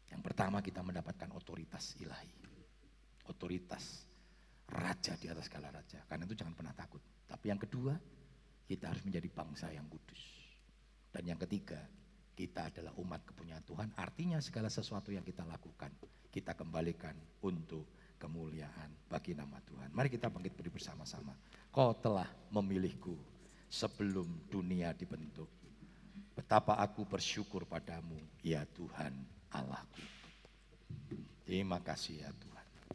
[0.09, 2.33] Yang pertama kita mendapatkan otoritas ilahi.
[3.29, 4.08] Otoritas
[4.69, 6.05] raja di atas segala raja.
[6.05, 7.01] Karena itu jangan pernah takut.
[7.25, 7.97] Tapi yang kedua,
[8.69, 10.21] kita harus menjadi bangsa yang kudus.
[11.09, 11.81] Dan yang ketiga,
[12.37, 13.89] kita adalah umat kepunyaan Tuhan.
[13.97, 15.91] Artinya segala sesuatu yang kita lakukan,
[16.29, 17.89] kita kembalikan untuk
[18.21, 19.91] kemuliaan bagi nama Tuhan.
[19.95, 21.33] Mari kita bangkit beri bersama-sama.
[21.73, 23.17] Kau telah memilihku
[23.67, 25.49] sebelum dunia dibentuk.
[26.35, 29.11] Betapa aku bersyukur padamu, ya Tuhan
[29.51, 30.03] Allahku.
[31.43, 32.58] Terima kasih ya Tuhan.